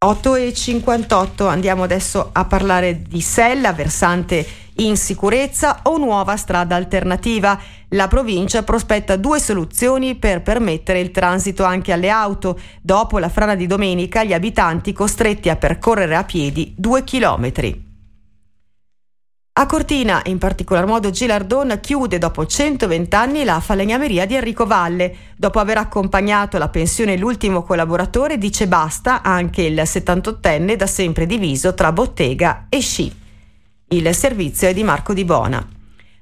8,58 0.04 1.48
andiamo 1.48 1.84
adesso 1.84 2.32
a 2.34 2.44
parlare 2.44 3.02
di 3.02 3.22
Sella, 3.22 3.72
versante 3.72 4.46
in 4.77 4.97
sicurezza 4.97 5.81
o 5.83 5.97
nuova 5.97 6.36
strada 6.38 6.75
alternativa. 6.75 7.59
La 7.89 8.07
provincia 8.07 8.63
prospetta 8.63 9.15
due 9.15 9.39
soluzioni 9.39 10.15
per 10.15 10.41
permettere 10.41 10.99
il 10.99 11.12
transito 11.12 11.63
anche 11.63 11.91
alle 11.91 12.09
auto. 12.09 12.59
Dopo 12.81 13.19
la 13.19 13.29
frana 13.29 13.55
di 13.55 13.67
domenica, 13.67 14.23
gli 14.23 14.33
abitanti 14.33 14.93
costretti 14.93 15.49
a 15.49 15.55
percorrere 15.55 16.15
a 16.15 16.23
piedi 16.23 16.73
due 16.75 17.03
chilometri. 17.03 17.91
A 19.55 19.67
Cortina, 19.67 20.21
in 20.25 20.39
particolar 20.39 20.88
modo 20.88 21.12
Gilardon, 21.12 21.77
chiude 21.79 22.17
dopo 22.17 22.43
120 22.43 23.15
anni 23.15 23.43
la 23.43 23.59
falegnameria 23.59 24.25
di 24.25 24.33
Enrico 24.33 24.65
Valle. 24.65 25.15
Dopo 25.36 25.59
aver 25.59 25.77
accompagnato 25.77 26.55
alla 26.55 26.69
pensione 26.69 27.17
l'ultimo 27.17 27.62
collaboratore, 27.62 28.39
dice 28.39 28.67
basta 28.67 29.21
anche 29.21 29.62
il 29.62 29.79
78enne 29.79 30.73
da 30.73 30.88
sempre 30.88 31.27
diviso 31.27 31.75
tra 31.75 31.91
bottega 31.91 32.65
e 32.67 32.79
sci. 32.79 33.21
Il 33.93 34.12
servizio 34.15 34.67
è 34.67 34.73
di 34.73 34.84
Marco 34.84 35.13
Di 35.13 35.23
Bona. 35.23 35.63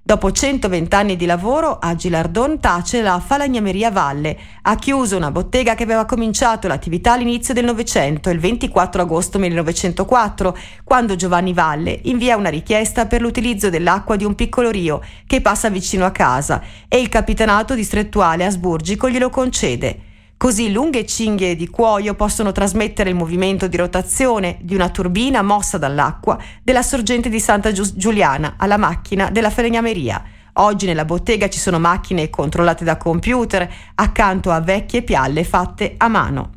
Dopo 0.03 0.29
120 0.29 0.93
anni 0.93 1.15
di 1.15 1.25
lavoro, 1.25 1.79
a 1.79 1.95
Gilardon 1.95 2.59
tace 2.59 3.01
la 3.01 3.17
Falagnameria 3.25 3.89
Valle. 3.89 4.37
Ha 4.63 4.75
chiuso 4.75 5.15
una 5.15 5.31
bottega 5.31 5.73
che 5.73 5.83
aveva 5.83 6.03
cominciato 6.03 6.67
l'attività 6.67 7.13
all'inizio 7.13 7.53
del 7.53 7.63
Novecento, 7.63 8.29
il 8.29 8.39
24 8.39 9.03
agosto 9.03 9.39
1904, 9.39 10.57
quando 10.83 11.15
Giovanni 11.15 11.53
Valle 11.53 11.97
invia 12.03 12.35
una 12.35 12.49
richiesta 12.49 13.05
per 13.05 13.21
l'utilizzo 13.21 13.69
dell'acqua 13.69 14.17
di 14.17 14.25
un 14.25 14.35
piccolo 14.35 14.69
rio 14.69 15.01
che 15.25 15.39
passa 15.39 15.69
vicino 15.69 16.03
a 16.03 16.11
casa 16.11 16.61
e 16.89 16.99
il 16.99 17.07
capitanato 17.07 17.73
distrettuale 17.73 18.43
Asburgico 18.43 19.09
glielo 19.09 19.29
concede. 19.29 20.10
Così 20.41 20.71
lunghe 20.71 21.05
cinghie 21.05 21.55
di 21.55 21.67
cuoio 21.67 22.15
possono 22.15 22.51
trasmettere 22.51 23.11
il 23.11 23.15
movimento 23.15 23.67
di 23.67 23.77
rotazione 23.77 24.57
di 24.61 24.73
una 24.73 24.89
turbina 24.89 25.43
mossa 25.43 25.77
dall'acqua 25.77 26.35
della 26.63 26.81
sorgente 26.81 27.29
di 27.29 27.39
Santa 27.39 27.71
Giuliana 27.71 28.55
alla 28.57 28.77
macchina 28.77 29.29
della 29.29 29.51
falegnameria. 29.51 30.23
Oggi 30.53 30.87
nella 30.87 31.05
bottega 31.05 31.47
ci 31.47 31.59
sono 31.59 31.77
macchine 31.77 32.31
controllate 32.31 32.83
da 32.83 32.97
computer 32.97 33.71
accanto 33.93 34.49
a 34.49 34.61
vecchie 34.61 35.03
pialle 35.03 35.43
fatte 35.43 35.93
a 35.95 36.07
mano. 36.07 36.49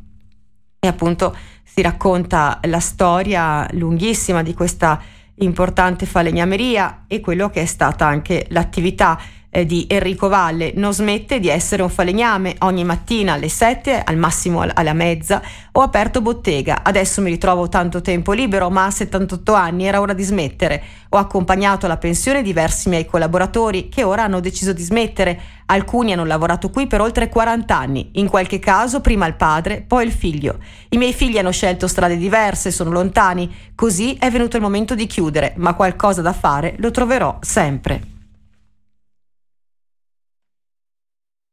E 0.79 0.87
appunto 0.87 1.37
si 1.63 1.83
racconta 1.83 2.59
la 2.63 2.79
storia 2.79 3.67
lunghissima 3.73 4.41
di 4.41 4.55
questa 4.55 4.99
importante 5.35 6.07
falegnameria 6.07 7.03
e 7.05 7.19
quello 7.19 7.51
che 7.51 7.61
è 7.61 7.65
stata 7.65 8.07
anche 8.07 8.47
l'attività 8.49 9.19
eh, 9.55 9.65
di 9.65 9.85
Enrico 9.87 10.27
Valle 10.27 10.73
non 10.75 10.93
smette 10.93 11.39
di 11.39 11.47
essere 11.47 11.81
un 11.81 11.89
falegname. 11.89 12.55
Ogni 12.59 12.83
mattina 12.83 13.33
alle 13.33 13.47
7, 13.47 14.03
al 14.03 14.17
massimo 14.17 14.65
alla 14.73 14.91
mezza, 14.91 15.41
ho 15.71 15.81
aperto 15.81 16.21
bottega. 16.21 16.81
Adesso 16.83 17.21
mi 17.21 17.29
ritrovo 17.29 17.69
tanto 17.69 18.01
tempo 18.01 18.33
libero, 18.33 18.69
ma 18.69 18.85
a 18.85 18.91
78 18.91 19.53
anni 19.53 19.85
era 19.85 20.01
ora 20.01 20.11
di 20.11 20.23
smettere. 20.23 20.83
Ho 21.09 21.17
accompagnato 21.17 21.85
alla 21.85 21.95
pensione 21.95 22.41
diversi 22.41 22.89
miei 22.89 23.05
collaboratori 23.05 23.87
che 23.87 24.03
ora 24.03 24.23
hanno 24.23 24.41
deciso 24.41 24.73
di 24.73 24.83
smettere. 24.83 25.39
Alcuni 25.67 26.11
hanno 26.11 26.25
lavorato 26.25 26.69
qui 26.69 26.85
per 26.85 26.99
oltre 26.99 27.29
40 27.29 27.77
anni, 27.77 28.09
in 28.15 28.27
qualche 28.27 28.59
caso 28.59 28.99
prima 28.99 29.25
il 29.25 29.35
padre, 29.35 29.85
poi 29.87 30.05
il 30.05 30.11
figlio. 30.11 30.57
I 30.89 30.97
miei 30.97 31.13
figli 31.13 31.37
hanno 31.37 31.51
scelto 31.51 31.87
strade 31.87 32.17
diverse, 32.17 32.71
sono 32.71 32.91
lontani, 32.91 33.49
così 33.73 34.17
è 34.19 34.29
venuto 34.29 34.57
il 34.57 34.61
momento 34.61 34.95
di 34.95 35.07
chiudere, 35.07 35.53
ma 35.55 35.73
qualcosa 35.75 36.21
da 36.21 36.33
fare 36.33 36.75
lo 36.79 36.91
troverò 36.91 37.37
sempre. 37.39 38.14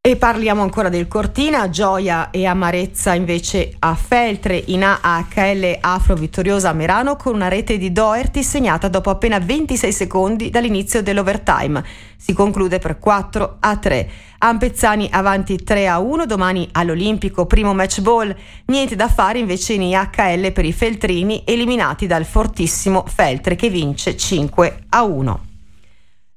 E 0.05 0.17
parliamo 0.17 0.63
ancora 0.63 0.89
del 0.89 1.07
Cortina, 1.07 1.71
gioia 1.71 2.31
e 2.33 2.45
amarezza 2.45 3.15
invece 3.15 3.77
a 3.79 3.95
Feltre 3.95 4.61
in 4.67 4.83
AHL 4.83 5.79
Afro 5.81 6.17
vittoriosa 6.17 6.71
a 6.71 6.73
Merano 6.73 7.15
con 7.15 7.37
una 7.37 7.47
rete 7.47 7.79
di 7.79 7.93
Doherty 7.93 8.43
segnata 8.43 8.89
dopo 8.89 9.11
appena 9.11 9.39
26 9.39 9.93
secondi 9.93 10.51
dall'inizio 10.51 11.05
dell'overtime. 11.05 11.85
Si 12.17 12.33
conclude 12.33 12.81
per 12.81 12.99
4 12.99 13.59
a 13.61 13.77
3. 13.77 14.11
Ampezzani 14.39 15.09
avanti 15.09 15.63
3 15.63 15.87
a 15.87 16.01
1, 16.01 16.27
domani 16.27 16.69
all'Olimpico 16.73 17.47
primo 17.47 17.73
match 17.73 18.01
ball. 18.01 18.35
Niente 18.65 18.97
da 18.97 19.07
fare 19.07 19.39
invece 19.39 19.75
in 19.75 19.83
IHL 19.83 20.51
per 20.51 20.65
i 20.65 20.73
Feltrini 20.73 21.45
eliminati 21.47 22.09
dal 22.09 22.25
fortissimo 22.25 23.05
Feltre 23.07 23.55
che 23.55 23.69
vince 23.69 24.17
5 24.17 24.79
a 24.89 25.05
1. 25.05 25.52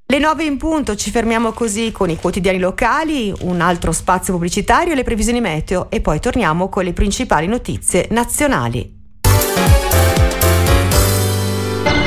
Le 0.08 0.20
9 0.20 0.44
in 0.44 0.56
punto, 0.56 0.94
ci 0.94 1.10
fermiamo 1.10 1.50
così 1.50 1.90
con 1.90 2.08
i 2.08 2.16
quotidiani 2.16 2.60
locali, 2.60 3.34
un 3.40 3.60
altro 3.60 3.90
spazio 3.90 4.34
pubblicitario, 4.34 4.94
le 4.94 5.02
previsioni 5.02 5.40
meteo 5.40 5.90
e 5.90 6.00
poi 6.00 6.20
torniamo 6.20 6.68
con 6.68 6.84
le 6.84 6.92
principali 6.92 7.48
notizie 7.48 8.06
nazionali. 8.12 8.94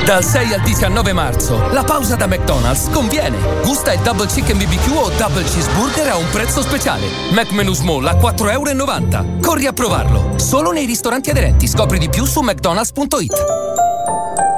Dal 0.05 0.23
6 0.23 0.53
al 0.53 0.61
19 0.61 1.11
marzo, 1.11 1.67
la 1.73 1.83
pausa 1.83 2.15
da 2.15 2.25
McDonald's 2.25 2.89
conviene. 2.89 3.35
Gusta 3.63 3.91
il 3.91 3.99
Double 3.99 4.27
Chicken 4.27 4.57
BBQ 4.57 4.95
o 4.95 5.09
Double 5.17 5.43
Cheeseburger 5.43 6.07
a 6.07 6.15
un 6.15 6.29
prezzo 6.31 6.61
speciale. 6.61 7.05
McMenu 7.31 7.73
Small 7.73 8.07
a 8.07 8.13
4,90 8.13 8.51
euro. 8.53 9.39
Corri 9.41 9.65
a 9.65 9.73
provarlo. 9.73 10.39
Solo 10.39 10.71
nei 10.71 10.85
ristoranti 10.85 11.31
aderenti. 11.31 11.67
Scopri 11.67 11.99
di 11.99 12.07
più 12.07 12.23
su 12.23 12.39
mcdonalds.it. 12.39 14.48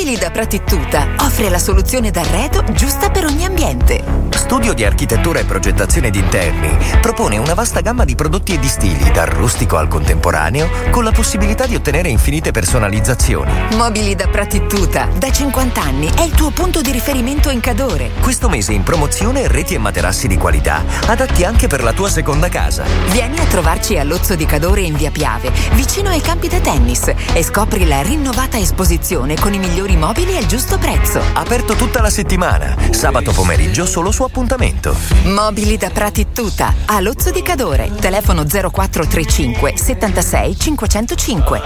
Mobili 0.00 0.16
da 0.16 0.30
Pratittuta 0.30 1.08
offre 1.18 1.50
la 1.50 1.58
soluzione 1.58 2.10
d'arredo 2.10 2.64
giusta 2.72 3.10
per 3.10 3.26
ogni 3.26 3.44
ambiente. 3.44 4.02
Studio 4.30 4.72
di 4.72 4.82
architettura 4.82 5.40
e 5.40 5.44
progettazione 5.44 6.08
di 6.08 6.18
interni 6.18 6.74
propone 7.02 7.36
una 7.36 7.52
vasta 7.52 7.82
gamma 7.82 8.06
di 8.06 8.14
prodotti 8.14 8.54
e 8.54 8.58
di 8.58 8.66
stili, 8.66 9.10
dal 9.12 9.26
rustico 9.26 9.76
al 9.76 9.88
contemporaneo, 9.88 10.70
con 10.90 11.04
la 11.04 11.12
possibilità 11.12 11.66
di 11.66 11.74
ottenere 11.74 12.08
infinite 12.08 12.50
personalizzazioni. 12.50 13.52
Mobili 13.76 14.14
da 14.14 14.26
Pratittuta, 14.26 15.06
da 15.18 15.30
50 15.30 15.82
anni, 15.82 16.10
è 16.16 16.22
il 16.22 16.32
tuo 16.32 16.50
punto 16.50 16.80
di 16.80 16.92
riferimento 16.92 17.50
in 17.50 17.60
Cadore. 17.60 18.10
Questo 18.20 18.48
mese 18.48 18.72
in 18.72 18.82
promozione 18.82 19.48
reti 19.48 19.74
e 19.74 19.78
materassi 19.78 20.26
di 20.28 20.38
qualità, 20.38 20.82
adatti 21.06 21.44
anche 21.44 21.66
per 21.66 21.82
la 21.82 21.92
tua 21.92 22.08
seconda 22.08 22.48
casa. 22.48 22.84
Vieni 23.10 23.38
a 23.38 23.44
trovarci 23.44 23.98
all'Ozzo 23.98 24.34
di 24.34 24.46
Cadore 24.46 24.80
in 24.80 24.96
via 24.96 25.10
Piave, 25.10 25.52
vicino 25.74 26.08
ai 26.08 26.22
campi 26.22 26.48
da 26.48 26.58
tennis, 26.58 27.12
e 27.34 27.42
scopri 27.44 27.86
la 27.86 28.00
rinnovata 28.00 28.58
esposizione 28.58 29.38
con 29.38 29.52
i 29.52 29.58
migliori 29.58 29.89
migliori 29.90 29.96
mobili 29.96 30.36
al 30.36 30.46
giusto 30.46 30.78
prezzo. 30.78 31.20
Aperto 31.34 31.74
tutta 31.74 32.00
la 32.00 32.10
settimana. 32.10 32.76
Sabato 32.90 33.32
pomeriggio 33.32 33.86
solo 33.86 34.10
su 34.12 34.22
appuntamento. 34.22 34.94
Mobili 35.24 35.76
da 35.76 35.90
Prati 35.90 36.28
Tuta. 36.32 36.74
A 36.86 37.00
Lozzo 37.00 37.30
di 37.30 37.42
Cadore. 37.42 37.90
Telefono 37.98 38.44
0435 38.44 39.76
76 39.76 40.58
505. 40.58 41.62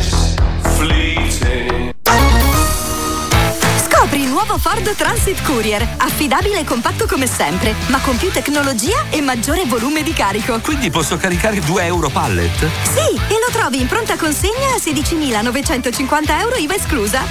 Scopri 0.00 1.14
il 1.14 1.73
nuovo 4.54 4.58
Ford 4.58 4.94
Transit 4.94 5.42
Courier, 5.42 5.96
affidabile 5.98 6.60
e 6.60 6.64
compatto 6.64 7.06
come 7.06 7.26
sempre, 7.26 7.74
ma 7.88 7.98
con 7.98 8.16
più 8.16 8.30
tecnologia 8.30 9.04
e 9.10 9.20
maggiore 9.20 9.64
volume 9.66 10.02
di 10.02 10.12
carico. 10.12 10.60
Quindi 10.60 10.90
posso 10.90 11.16
caricare 11.16 11.60
2 11.60 11.84
euro 11.84 12.08
pallet? 12.08 12.70
Sì, 12.82 13.16
e 13.16 13.38
lo 13.44 13.50
trovi 13.52 13.80
in 13.80 13.86
pronta 13.86 14.16
consegna 14.16 14.74
a 14.74 14.78
16.950 14.78 16.40
euro 16.40 16.56
IVA 16.56 16.74
esclusa. 16.74 17.22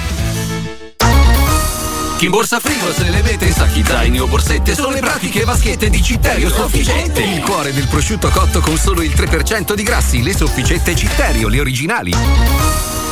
Chi 2.16 2.28
borsa 2.28 2.60
frigo 2.60 2.92
se 2.92 3.08
le 3.08 3.22
vede, 3.22 3.50
sacchi 3.52 3.82
zaini 3.84 4.20
o 4.20 4.26
borsette 4.26 4.74
sono 4.74 4.90
le 4.90 5.00
pratiche 5.00 5.44
vaschette 5.44 5.90
di 5.90 6.02
Citterio 6.02 6.48
Sofficette. 6.48 7.22
Il 7.22 7.42
cuore 7.42 7.72
del 7.72 7.86
prosciutto 7.86 8.28
cotto 8.28 8.60
con 8.60 8.76
solo 8.76 9.02
il 9.02 9.12
3% 9.12 9.74
di 9.74 9.82
grassi, 9.82 10.22
le 10.22 10.34
sofficette 10.34 10.94
Citterio, 10.94 11.48
le 11.48 11.60
originali. 11.60 13.03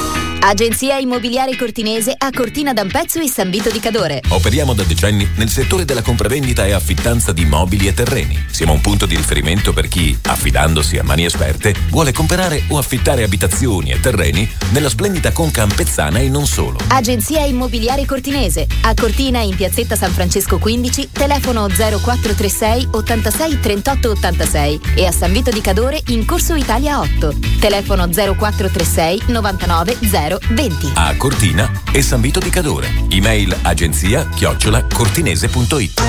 Agenzia 0.44 0.98
Immobiliare 0.98 1.56
Cortinese 1.56 2.12
a 2.18 2.30
Cortina 2.32 2.72
d'Ampezzo 2.72 3.20
e 3.20 3.28
San 3.28 3.48
Vito 3.48 3.70
di 3.70 3.78
Cadore. 3.78 4.20
Operiamo 4.30 4.74
da 4.74 4.82
decenni 4.82 5.26
nel 5.36 5.48
settore 5.48 5.84
della 5.84 6.02
compravendita 6.02 6.66
e 6.66 6.72
affittanza 6.72 7.32
di 7.32 7.44
mobili 7.44 7.86
e 7.86 7.94
terreni. 7.94 8.46
Siamo 8.50 8.72
un 8.72 8.80
punto 8.80 9.06
di 9.06 9.14
riferimento 9.14 9.72
per 9.72 9.86
chi, 9.86 10.18
affidandosi 10.20 10.98
a 10.98 11.04
mani 11.04 11.26
esperte, 11.26 11.76
vuole 11.90 12.12
comprare 12.12 12.64
o 12.70 12.78
affittare 12.78 13.22
abitazioni 13.22 13.92
e 13.92 14.00
terreni 14.00 14.50
nella 14.72 14.88
splendida 14.88 15.30
conca 15.30 15.62
ampezzana 15.62 16.18
e 16.18 16.28
non 16.28 16.44
solo. 16.44 16.80
Agenzia 16.88 17.44
Immobiliare 17.44 18.04
Cortinese 18.04 18.66
a 18.82 18.94
Cortina 18.94 19.42
in 19.42 19.54
piazzetta 19.54 19.94
San 19.94 20.10
Francesco 20.10 20.58
15, 20.58 21.10
telefono 21.12 21.68
0436 21.68 22.88
86 22.90 23.60
38 23.60 24.10
86 24.10 24.80
e 24.96 25.06
a 25.06 25.12
San 25.12 25.32
Vito 25.32 25.52
di 25.52 25.60
Cadore 25.60 26.02
in 26.08 26.24
Corso 26.24 26.56
Italia 26.56 26.98
8, 26.98 27.32
telefono 27.60 28.08
0436 28.08 29.22
99 29.26 29.98
0 30.00 30.31
020. 30.38 30.92
A 30.94 31.14
Cortina 31.16 31.70
e 31.90 32.02
San 32.02 32.20
Vito 32.20 32.38
di 32.38 32.50
Cadore. 32.50 33.06
Email 33.08 33.56
agenzia 33.62 34.28
chiocciola 34.28 34.84
cortinese.it. 34.84 36.02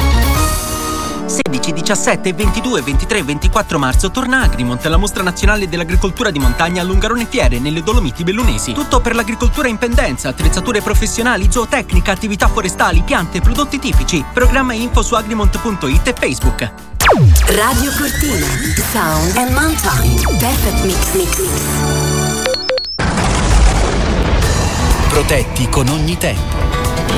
16, 1.26 1.74
17, 1.74 2.34
22, 2.34 2.82
23 2.82 3.18
e 3.20 3.24
24 3.24 3.80
marzo 3.80 4.12
torna 4.12 4.42
Agrimont, 4.42 4.84
la 4.86 4.98
mostra 4.98 5.24
nazionale 5.24 5.68
dell'agricoltura 5.68 6.30
di 6.30 6.38
montagna 6.38 6.82
a 6.82 6.86
Lungarone 6.86 7.26
Fiere, 7.26 7.60
nelle 7.60 7.82
Dolomiti 7.82 8.24
Bellunesi. 8.24 8.74
Tutto 8.74 9.02
per 9.02 9.16
l'agricoltura 9.16 9.68
in 9.68 9.78
pendenza, 9.78 10.30
attrezzature 10.30 10.82
professionali, 10.82 11.48
zootecnica, 11.50 12.12
attività 12.12 12.48
forestali, 12.48 13.02
piante, 13.02 13.42
prodotti 13.42 13.80
tipici. 13.80 14.24
Programma 14.32 14.74
e 14.74 14.78
info 14.78 15.02
su 15.02 15.16
agrimont.it 15.16 16.08
e 16.08 16.14
Facebook. 16.18 16.72
Radio 17.48 17.92
Cortina, 17.98 18.48
Sound 18.92 19.38
and 19.38 19.52
Mountain. 19.52 20.38
Perfect 20.38 20.84
Mix 20.84 21.14
Mix 21.14 21.38
Mix 21.40 22.23
protetti 25.14 25.70
con 25.70 25.90
ogni 25.90 26.18
tempo. 26.18 26.58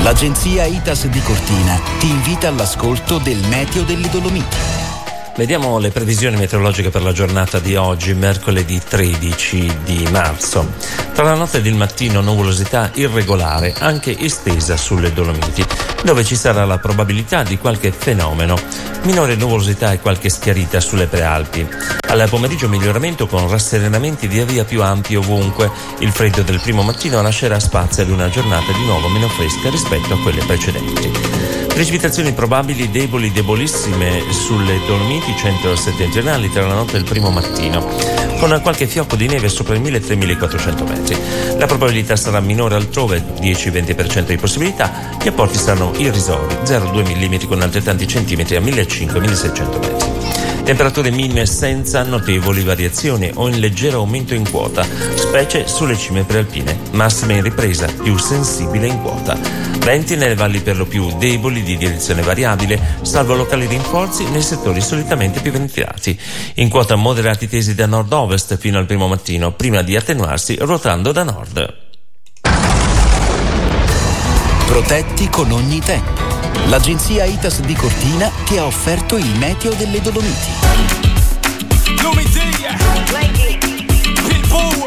L'agenzia 0.02 0.66
ITAS 0.66 1.06
di 1.06 1.18
Cortina 1.22 1.80
ti 1.98 2.10
invita 2.10 2.48
all'ascolto 2.48 3.16
del 3.16 3.42
meteo 3.48 3.84
delle 3.84 4.10
Dolomiti. 4.10 4.85
Vediamo 5.36 5.78
le 5.78 5.90
previsioni 5.90 6.34
meteorologiche 6.38 6.88
per 6.88 7.02
la 7.02 7.12
giornata 7.12 7.58
di 7.58 7.76
oggi, 7.76 8.14
mercoledì 8.14 8.80
13 8.80 9.80
di 9.84 10.08
marzo. 10.10 10.66
Tra 11.12 11.24
la 11.24 11.34
notte 11.34 11.58
ed 11.58 11.66
il 11.66 11.74
mattino 11.74 12.22
nuvolosità 12.22 12.90
irregolare, 12.94 13.74
anche 13.78 14.18
estesa 14.18 14.78
sulle 14.78 15.12
Dolomiti, 15.12 15.62
dove 16.02 16.24
ci 16.24 16.36
sarà 16.36 16.64
la 16.64 16.78
probabilità 16.78 17.42
di 17.42 17.58
qualche 17.58 17.92
fenomeno. 17.92 18.58
Minore 19.02 19.34
nuvolosità 19.34 19.92
e 19.92 20.00
qualche 20.00 20.30
schiarita 20.30 20.80
sulle 20.80 21.06
prealpi. 21.06 21.68
Al 22.08 22.26
pomeriggio 22.30 22.70
miglioramento 22.70 23.26
con 23.26 23.46
rasserenamenti 23.46 24.28
via 24.28 24.46
via 24.46 24.64
più 24.64 24.82
ampi 24.82 25.16
ovunque. 25.16 25.70
Il 25.98 26.12
freddo 26.12 26.40
del 26.40 26.60
primo 26.60 26.80
mattino 26.80 27.20
lascerà 27.20 27.60
spazio 27.60 28.04
ad 28.04 28.08
una 28.08 28.30
giornata 28.30 28.72
di 28.72 28.86
nuovo 28.86 29.08
meno 29.08 29.28
fresca 29.28 29.68
rispetto 29.68 30.14
a 30.14 30.18
quelle 30.22 30.42
precedenti. 30.46 31.55
Precipitazioni 31.76 32.32
probabili 32.32 32.90
deboli, 32.90 33.30
debolissime 33.30 34.22
sulle 34.30 34.80
Dolomiti 34.86 35.34
centro-settentrionali 35.36 36.50
tra 36.50 36.66
la 36.66 36.72
notte 36.72 36.96
e 36.96 37.00
il 37.00 37.04
primo 37.04 37.28
mattino, 37.28 37.86
con 38.38 38.58
qualche 38.62 38.86
fiocco 38.86 39.14
di 39.14 39.26
neve 39.26 39.50
sopra 39.50 39.74
i 39.74 39.80
1000-3400 39.80 40.88
metri. 40.88 41.18
La 41.58 41.66
probabilità 41.66 42.16
sarà 42.16 42.40
minore 42.40 42.76
altrove, 42.76 43.22
10-20% 43.42 44.24
di 44.24 44.38
possibilità, 44.38 45.18
gli 45.22 45.28
apporti 45.28 45.58
saranno 45.58 45.92
irrisori, 45.98 46.54
0,2 46.64 47.14
mm 47.14 47.46
con 47.46 47.60
altrettanti 47.60 48.08
centimetri 48.08 48.56
a 48.56 48.60
1500-1600 48.60 49.78
metri. 49.78 50.64
Temperature 50.64 51.10
minime 51.10 51.44
senza 51.44 52.02
notevoli 52.04 52.62
variazioni 52.62 53.30
o 53.34 53.48
in 53.48 53.60
leggero 53.60 53.98
aumento 53.98 54.32
in 54.32 54.50
quota, 54.50 54.82
specie 55.14 55.66
sulle 55.68 55.98
cime 55.98 56.24
prealpine, 56.24 56.74
massime 56.92 57.34
in 57.34 57.42
ripresa, 57.42 57.86
più 57.86 58.16
sensibile 58.16 58.86
in 58.86 59.02
quota. 59.02 59.75
Venti 59.86 60.16
nelle 60.16 60.34
valli 60.34 60.62
per 60.62 60.76
lo 60.76 60.84
più 60.84 61.16
deboli 61.16 61.62
di 61.62 61.76
direzione 61.76 62.20
variabile, 62.20 62.98
salvo 63.02 63.36
locali 63.36 63.66
rinforzi 63.66 64.24
nei 64.24 64.42
settori 64.42 64.80
solitamente 64.80 65.40
più 65.40 65.52
ventilati. 65.52 66.18
In 66.54 66.68
quota 66.68 66.96
moderati 66.96 67.48
tesi 67.48 67.72
da 67.76 67.86
nord-ovest 67.86 68.58
fino 68.58 68.78
al 68.78 68.86
primo 68.86 69.06
mattino, 69.06 69.52
prima 69.52 69.82
di 69.82 69.94
attenuarsi 69.94 70.56
ruotando 70.58 71.12
da 71.12 71.22
nord. 71.22 71.74
Protetti 74.66 75.28
con 75.28 75.52
ogni 75.52 75.78
tempo 75.78 76.20
l'agenzia 76.66 77.24
ITAS 77.24 77.60
di 77.60 77.74
Cortina 77.74 78.28
ti 78.44 78.56
ha 78.58 78.64
offerto 78.64 79.16
il 79.16 79.38
meteo 79.38 79.72
delle 79.74 80.00
Dolomiti. 80.00 80.50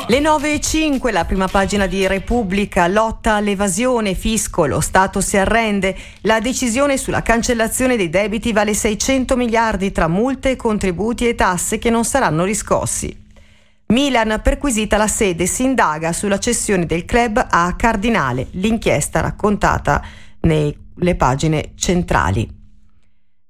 Le 0.07 0.19
9 0.19 0.53
e 0.53 0.59
5, 0.59 1.11
la 1.11 1.23
prima 1.23 1.47
pagina 1.47 1.85
di 1.85 2.07
Repubblica, 2.07 2.87
lotta 2.87 3.35
all'evasione, 3.35 4.15
fisco, 4.15 4.65
lo 4.65 4.81
Stato 4.81 5.21
si 5.21 5.37
arrende. 5.37 5.95
La 6.21 6.39
decisione 6.39 6.97
sulla 6.97 7.21
cancellazione 7.21 7.95
dei 7.95 8.09
debiti 8.09 8.51
vale 8.51 8.73
600 8.73 9.35
miliardi 9.35 9.91
tra 9.91 10.07
multe, 10.07 10.55
contributi 10.55 11.27
e 11.27 11.35
tasse 11.35 11.77
che 11.77 11.91
non 11.91 12.05
saranno 12.05 12.43
riscossi. 12.43 13.27
Milan 13.89 14.39
perquisita 14.43 14.97
la 14.97 15.07
sede, 15.07 15.45
si 15.45 15.63
indaga 15.63 16.11
sulla 16.11 16.39
cessione 16.39 16.87
del 16.87 17.05
club 17.05 17.45
a 17.47 17.75
Cardinale, 17.75 18.47
l'inchiesta 18.51 19.19
raccontata 19.19 20.03
nei 20.41 20.75
le 20.95 21.15
pagine 21.15 21.73
centrali. 21.75 22.57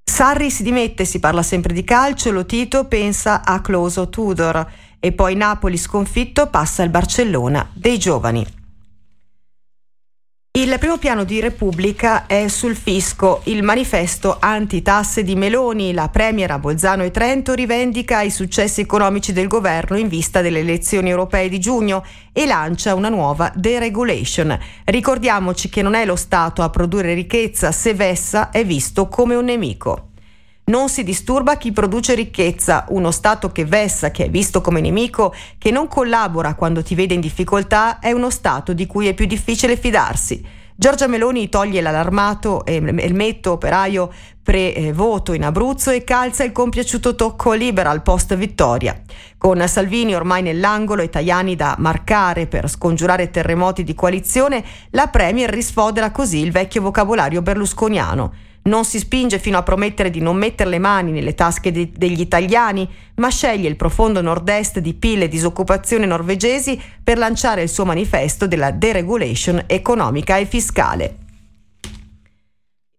Sarri 0.04 0.50
si 0.50 0.64
dimette, 0.64 1.06
si 1.06 1.20
parla 1.20 1.44
sempre 1.44 1.74
di 1.74 1.84
calcio, 1.84 2.32
lo 2.32 2.46
Tito 2.46 2.86
pensa 2.86 3.44
a 3.44 3.62
Closo 3.62 4.10
Tudor 4.10 4.70
e 5.00 5.12
poi 5.12 5.36
Napoli 5.36 5.78
sconfitto 5.78 6.48
passa 6.48 6.84
al 6.84 6.90
Barcellona 6.90 7.70
dei 7.74 7.98
giovani. 7.98 8.58
Il 10.52 10.76
primo 10.78 10.98
piano 10.98 11.24
di 11.24 11.40
Repubblica 11.40 12.26
è 12.26 12.48
sul 12.48 12.76
fisco. 12.76 13.42
Il 13.46 13.64
manifesto 13.64 14.38
anti-tasse 14.40 15.24
di 15.24 15.36
Meloni, 15.36 15.94
la 15.94 16.10
Premier 16.10 16.52
a 16.52 16.60
Bolzano 16.60 17.04
e 17.04 17.12
Trento 17.12 17.54
rivendica 17.54 18.22
i 18.22 18.30
successi 18.30 18.82
economici 18.82 19.32
del 19.32 19.48
governo 19.48 19.96
in 19.96 20.10
vista 20.10 20.42
delle 20.42 20.60
elezioni 20.60 21.10
europee 21.10 21.50
di 21.50 21.60
giugno 21.60 22.04
e 22.34 22.46
lancia 22.46 22.96
una 22.96 23.10
nuova 23.10 23.52
deregulation. 23.56 24.58
Ricordiamoci 24.84 25.70
che 25.70 25.82
non 25.82 25.94
è 25.94 26.04
lo 26.04 26.16
Stato 26.18 26.62
a 26.62 26.70
produrre 26.70 27.14
ricchezza 27.14 27.72
se 27.72 27.94
vessa 27.94 28.50
è 28.50 28.66
visto 28.66 29.08
come 29.08 29.36
un 29.36 29.46
nemico. 29.46 30.09
Non 30.70 30.88
si 30.88 31.04
disturba 31.04 31.58
chi 31.58 31.72
produce 31.72 32.14
ricchezza, 32.14 32.86
uno 32.90 33.10
Stato 33.10 33.52
che 33.52 33.66
vessa, 33.66 34.12
che 34.12 34.26
è 34.26 34.30
visto 34.30 34.62
come 34.62 34.82
nemico, 34.82 35.34
che 35.58 35.72
non 35.72 35.88
collabora 35.88 36.54
quando 36.54 36.84
ti 36.84 36.94
vede 36.94 37.16
in 37.16 37.22
difficoltà, 37.22 37.98
è 37.98 38.12
uno 38.12 38.30
Stato 38.30 38.74
di 38.74 38.86
cui 38.86 39.08
è 39.08 39.16
più 39.16 39.26
difficile 39.26 39.76
fidarsi. 39.76 40.46
Giorgia 40.76 41.08
Meloni 41.08 41.50
toglie 41.50 41.82
l'allarmato 41.82 42.64
elmetto 42.66 43.54
operaio 43.54 44.14
pre-voto 44.44 45.34
in 45.34 45.44
Abruzzo 45.44 45.90
e 45.90 46.04
calza 46.04 46.44
il 46.44 46.52
compiaciuto 46.52 47.16
tocco 47.16 47.54
liberal 47.54 48.04
post 48.04 48.36
vittoria. 48.36 49.02
Con 49.40 49.68
Salvini 49.68 50.14
ormai 50.14 50.44
nell'angolo 50.44 51.02
e 51.02 51.10
Tajani 51.10 51.56
da 51.56 51.78
marcare 51.80 52.46
per 52.46 52.70
scongiurare 52.70 53.32
terremoti 53.32 53.84
di 53.84 53.96
coalizione, 53.96 54.64
la 54.92 55.08
Premier 55.08 55.50
risfodera 55.50 56.12
così 56.12 56.38
il 56.38 56.52
vecchio 56.52 56.84
vocabolario 56.84 57.42
berlusconiano. 57.42 58.34
Non 58.70 58.86
si 58.86 59.00
spinge 59.00 59.40
fino 59.40 59.58
a 59.58 59.64
promettere 59.64 60.12
di 60.12 60.22
non 60.22 60.38
mettere 60.38 60.70
le 60.70 60.78
mani 60.78 61.12
nelle 61.12 61.34
tasche 61.34 61.72
de- 61.72 61.90
degli 61.92 62.20
italiani, 62.20 62.88
ma 63.16 63.30
sceglie 63.30 63.68
il 63.68 63.76
profondo 63.76 64.22
nord-est 64.22 64.78
di 64.78 64.94
PIL 64.94 65.24
e 65.24 65.28
disoccupazione 65.28 66.06
norvegesi 66.06 66.80
per 67.04 67.18
lanciare 67.18 67.64
il 67.64 67.70
suo 67.70 67.84
manifesto 67.84 68.46
della 68.46 68.70
deregulation 68.70 69.64
economica 69.66 70.38
e 70.38 70.46
fiscale. 70.46 71.18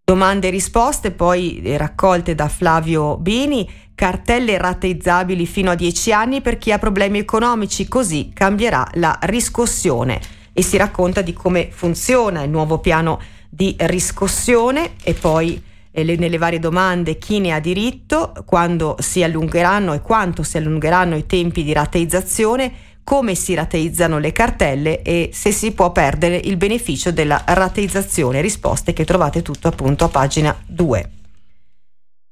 Domande 0.02 0.48
e 0.48 0.50
risposte 0.50 1.12
poi 1.12 1.62
raccolte 1.76 2.34
da 2.34 2.48
Flavio 2.48 3.16
Bini, 3.16 3.70
cartelle 3.94 4.58
rateizzabili 4.58 5.46
fino 5.46 5.70
a 5.70 5.76
10 5.76 6.12
anni 6.12 6.40
per 6.40 6.58
chi 6.58 6.72
ha 6.72 6.78
problemi 6.78 7.20
economici, 7.20 7.86
così 7.86 8.32
cambierà 8.34 8.84
la 8.94 9.16
riscossione 9.22 10.20
e 10.52 10.62
si 10.62 10.76
racconta 10.76 11.22
di 11.22 11.32
come 11.32 11.68
funziona 11.70 12.42
il 12.42 12.50
nuovo 12.50 12.78
piano 12.78 13.20
di 13.60 13.76
riscossione 13.80 14.92
e 15.02 15.12
poi 15.12 15.62
eh, 15.90 16.02
le, 16.02 16.16
nelle 16.16 16.38
varie 16.38 16.58
domande 16.58 17.18
chi 17.18 17.40
ne 17.40 17.52
ha 17.52 17.60
diritto, 17.60 18.32
quando 18.46 18.96
si 19.00 19.22
allungheranno 19.22 19.92
e 19.92 20.00
quanto 20.00 20.42
si 20.42 20.56
allungheranno 20.56 21.14
i 21.14 21.26
tempi 21.26 21.62
di 21.62 21.74
rateizzazione, 21.74 22.72
come 23.04 23.34
si 23.34 23.52
rateizzano 23.52 24.18
le 24.18 24.32
cartelle 24.32 25.02
e 25.02 25.28
se 25.34 25.52
si 25.52 25.72
può 25.72 25.92
perdere 25.92 26.40
il 26.42 26.56
beneficio 26.56 27.12
della 27.12 27.42
rateizzazione. 27.44 28.40
Risposte 28.40 28.94
che 28.94 29.04
trovate 29.04 29.42
tutto 29.42 29.68
appunto 29.68 30.04
a 30.04 30.08
pagina 30.08 30.56
2. 30.64 31.10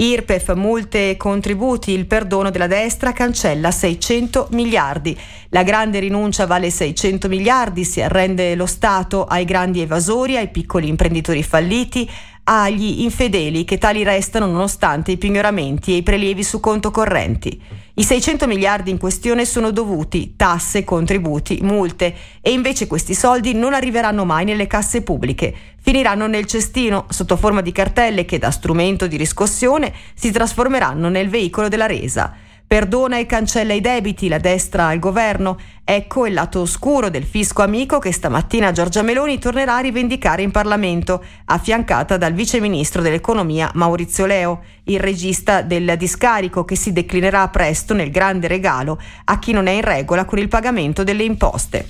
IRPEF, 0.00 0.54
multe 0.54 1.10
e 1.10 1.16
contributi, 1.16 1.90
il 1.90 2.06
perdono 2.06 2.50
della 2.50 2.68
destra 2.68 3.12
cancella 3.12 3.72
600 3.72 4.46
miliardi. 4.52 5.18
La 5.48 5.64
grande 5.64 5.98
rinuncia 5.98 6.46
vale 6.46 6.70
600 6.70 7.26
miliardi, 7.26 7.82
si 7.82 8.00
arrende 8.00 8.54
lo 8.54 8.66
Stato 8.66 9.24
ai 9.24 9.44
grandi 9.44 9.80
evasori, 9.80 10.36
ai 10.36 10.50
piccoli 10.50 10.86
imprenditori 10.86 11.42
falliti, 11.42 12.08
agli 12.50 13.02
infedeli 13.02 13.64
che 13.64 13.76
tali 13.76 14.02
restano 14.02 14.46
nonostante 14.46 15.10
i 15.10 15.18
pignoramenti 15.18 15.92
e 15.92 15.96
i 15.96 16.02
prelievi 16.02 16.42
su 16.42 16.60
conto 16.60 16.90
correnti. 16.90 17.60
I 17.92 18.02
600 18.02 18.46
miliardi 18.46 18.90
in 18.90 18.96
questione 18.96 19.44
sono 19.44 19.70
dovuti 19.70 20.32
tasse, 20.34 20.82
contributi, 20.82 21.58
multe 21.60 22.14
e 22.40 22.50
invece 22.52 22.86
questi 22.86 23.14
soldi 23.14 23.52
non 23.52 23.74
arriveranno 23.74 24.24
mai 24.24 24.46
nelle 24.46 24.66
casse 24.66 25.02
pubbliche, 25.02 25.54
finiranno 25.78 26.26
nel 26.26 26.46
cestino 26.46 27.04
sotto 27.10 27.36
forma 27.36 27.60
di 27.60 27.72
cartelle 27.72 28.24
che 28.24 28.38
da 28.38 28.50
strumento 28.50 29.06
di 29.06 29.18
riscossione 29.18 29.92
si 30.14 30.30
trasformeranno 30.30 31.10
nel 31.10 31.28
veicolo 31.28 31.68
della 31.68 31.86
resa. 31.86 32.34
Perdona 32.68 33.18
e 33.18 33.24
cancella 33.24 33.72
i 33.72 33.80
debiti, 33.80 34.28
la 34.28 34.36
destra 34.36 34.88
al 34.88 34.98
governo. 34.98 35.58
Ecco 35.82 36.26
il 36.26 36.34
lato 36.34 36.60
oscuro 36.60 37.08
del 37.08 37.24
fisco 37.24 37.62
amico 37.62 37.98
che 37.98 38.12
stamattina 38.12 38.72
Giorgia 38.72 39.00
Meloni 39.00 39.38
tornerà 39.38 39.76
a 39.76 39.80
rivendicare 39.80 40.42
in 40.42 40.50
Parlamento, 40.50 41.24
affiancata 41.46 42.18
dal 42.18 42.34
vice 42.34 42.60
ministro 42.60 43.00
dell'economia 43.00 43.70
Maurizio 43.72 44.26
Leo, 44.26 44.64
il 44.84 45.00
regista 45.00 45.62
del 45.62 45.94
discarico 45.96 46.66
che 46.66 46.76
si 46.76 46.92
declinerà 46.92 47.48
presto 47.48 47.94
nel 47.94 48.10
grande 48.10 48.48
regalo 48.48 49.00
a 49.24 49.38
chi 49.38 49.52
non 49.52 49.66
è 49.66 49.72
in 49.72 49.80
regola 49.80 50.26
con 50.26 50.38
il 50.38 50.48
pagamento 50.48 51.02
delle 51.02 51.24
imposte. 51.24 51.88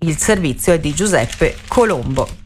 Il 0.00 0.16
servizio 0.16 0.72
è 0.72 0.80
di 0.80 0.92
Giuseppe 0.92 1.58
Colombo. 1.68 2.41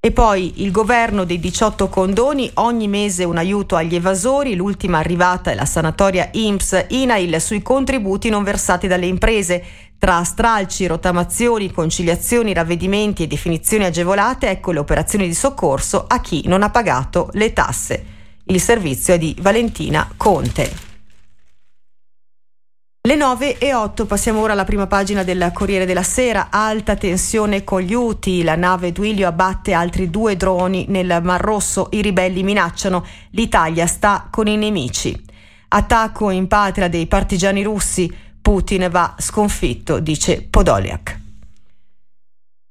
E 0.00 0.12
poi 0.12 0.62
il 0.62 0.70
governo 0.70 1.24
dei 1.24 1.40
18 1.40 1.88
condoni, 1.88 2.48
ogni 2.54 2.86
mese 2.86 3.24
un 3.24 3.36
aiuto 3.36 3.74
agli 3.74 3.96
evasori, 3.96 4.54
l'ultima 4.54 4.98
arrivata 4.98 5.50
è 5.50 5.56
la 5.56 5.64
sanatoria 5.64 6.28
IMSS 6.30 6.86
INAIL 6.90 7.40
sui 7.40 7.62
contributi 7.62 8.28
non 8.28 8.44
versati 8.44 8.86
dalle 8.86 9.06
imprese. 9.06 9.60
Tra 9.98 10.22
stralci, 10.22 10.86
rotamazioni, 10.86 11.72
conciliazioni, 11.72 12.54
ravvedimenti 12.54 13.24
e 13.24 13.26
definizioni 13.26 13.86
agevolate, 13.86 14.48
ecco 14.48 14.70
le 14.70 14.78
operazioni 14.78 15.26
di 15.26 15.34
soccorso 15.34 16.04
a 16.06 16.20
chi 16.20 16.44
non 16.46 16.62
ha 16.62 16.70
pagato 16.70 17.30
le 17.32 17.52
tasse. 17.52 18.04
Il 18.44 18.60
servizio 18.60 19.14
è 19.14 19.18
di 19.18 19.34
Valentina 19.40 20.08
Conte. 20.16 20.87
Le 23.00 23.14
9 23.14 23.58
e 23.58 23.72
8, 23.72 24.06
passiamo 24.06 24.40
ora 24.40 24.52
alla 24.52 24.64
prima 24.64 24.86
pagina 24.86 25.22
del 25.22 25.50
Corriere 25.54 25.86
della 25.86 26.02
Sera. 26.02 26.48
Alta 26.50 26.96
tensione 26.96 27.64
con 27.64 27.80
gli 27.80 27.94
UTI, 27.94 28.42
la 28.42 28.56
nave 28.56 28.92
Duilio 28.92 29.28
abbatte 29.28 29.72
altri 29.72 30.10
due 30.10 30.36
droni 30.36 30.86
nel 30.88 31.20
Mar 31.22 31.40
Rosso, 31.40 31.88
i 31.92 32.02
ribelli 32.02 32.42
minacciano, 32.42 33.06
l'Italia 33.30 33.86
sta 33.86 34.26
con 34.30 34.46
i 34.46 34.56
nemici. 34.56 35.18
Attacco 35.68 36.30
in 36.30 36.48
patria 36.48 36.88
dei 36.88 37.06
partigiani 37.06 37.62
russi, 37.62 38.12
Putin 38.42 38.88
va 38.90 39.14
sconfitto, 39.18 40.00
dice 40.00 40.42
Podoliak. 40.42 41.20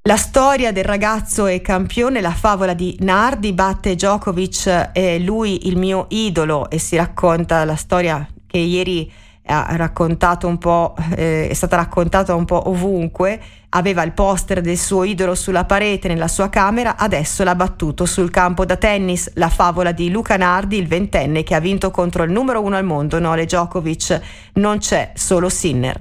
La 0.08 0.18
storia 0.18 0.72
del 0.72 0.86
ragazzo 0.86 1.48
e 1.48 1.62
campione, 1.62 2.22
la 2.22 2.32
favola 2.32 2.74
di 2.74 2.96
Nardi, 3.02 3.54
batte 3.54 3.96
Djokovic, 3.96 4.92
è 4.92 5.20
lui 5.20 5.68
il 5.68 5.78
mio 5.78 6.06
idolo. 6.10 6.70
E 6.70 6.80
si 6.80 6.96
racconta 6.96 7.66
la 7.66 7.76
storia 7.76 8.26
che 8.48 8.58
ieri 8.58 9.12
ha 9.48 9.76
raccontato 9.76 10.48
un 10.48 10.58
po', 10.58 10.96
eh, 11.16 11.48
è 11.48 11.54
stata 11.54 11.76
raccontata 11.78 12.36
un 12.36 12.46
po' 12.46 12.70
ovunque, 12.70 13.40
aveva 13.70 14.04
il 14.04 14.14
poster 14.14 14.62
del 14.62 14.78
suo 14.78 15.04
idolo 15.04 15.36
sulla 15.36 15.66
parete 15.66 16.08
nella 16.08 16.28
sua 16.28 16.50
camera, 16.50 16.98
adesso 16.98 17.44
l'ha 17.44 17.56
battuto 17.56 18.06
sul 18.06 18.30
campo 18.30 18.66
da 18.66 18.76
tennis, 18.76 19.32
la 19.36 19.50
favola 19.50 19.92
di 19.92 20.10
Luca 20.10 20.38
Nardi, 20.38 20.78
il 20.78 20.88
ventenne 20.88 21.44
che 21.44 21.56
ha 21.56 21.60
vinto 21.60 21.92
contro 21.92 22.24
il 22.24 22.32
numero 22.32 22.62
uno 22.62 22.76
al 22.76 22.86
mondo, 22.86 23.20
Nole 23.20 23.46
Djokovic, 23.46 24.22
non 24.54 24.78
c'è 24.78 25.12
solo 25.16 25.50
Sinner. 25.50 26.00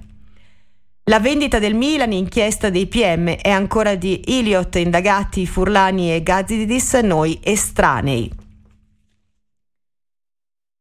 La 1.08 1.20
vendita 1.20 1.60
del 1.60 1.74
Milan, 1.74 2.12
inchiesta 2.12 2.68
dei 2.68 2.86
PM, 2.86 3.28
è 3.36 3.50
ancora 3.50 3.94
di 3.94 4.22
Iliot, 4.38 4.74
indagati 4.74 5.46
Furlani 5.46 6.12
e 6.12 6.22
Gazzidis, 6.22 6.94
noi 6.94 7.38
estranei. 7.42 8.45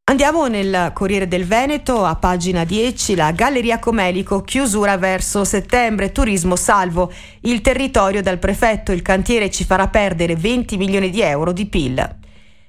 Andiamo 0.08 0.46
nel 0.46 0.92
Corriere 0.94 1.28
del 1.28 1.46
Veneto, 1.46 2.06
a 2.06 2.16
pagina 2.16 2.64
10, 2.64 3.16
la 3.16 3.32
Galleria 3.32 3.80
Comelico, 3.80 4.44
chiusura 4.44 4.98
verso 4.98 5.44
settembre, 5.44 6.12
turismo 6.12 6.56
salvo, 6.56 7.12
il 7.42 7.62
territorio 7.62 8.22
dal 8.22 8.38
prefetto, 8.38 8.92
il 8.92 9.02
cantiere 9.02 9.50
ci 9.50 9.64
farà 9.64 9.88
perdere 9.88 10.36
20 10.36 10.78
milioni 10.78 11.10
di 11.10 11.22
euro 11.22 11.52
di 11.52 11.66
PIL. 11.66 12.18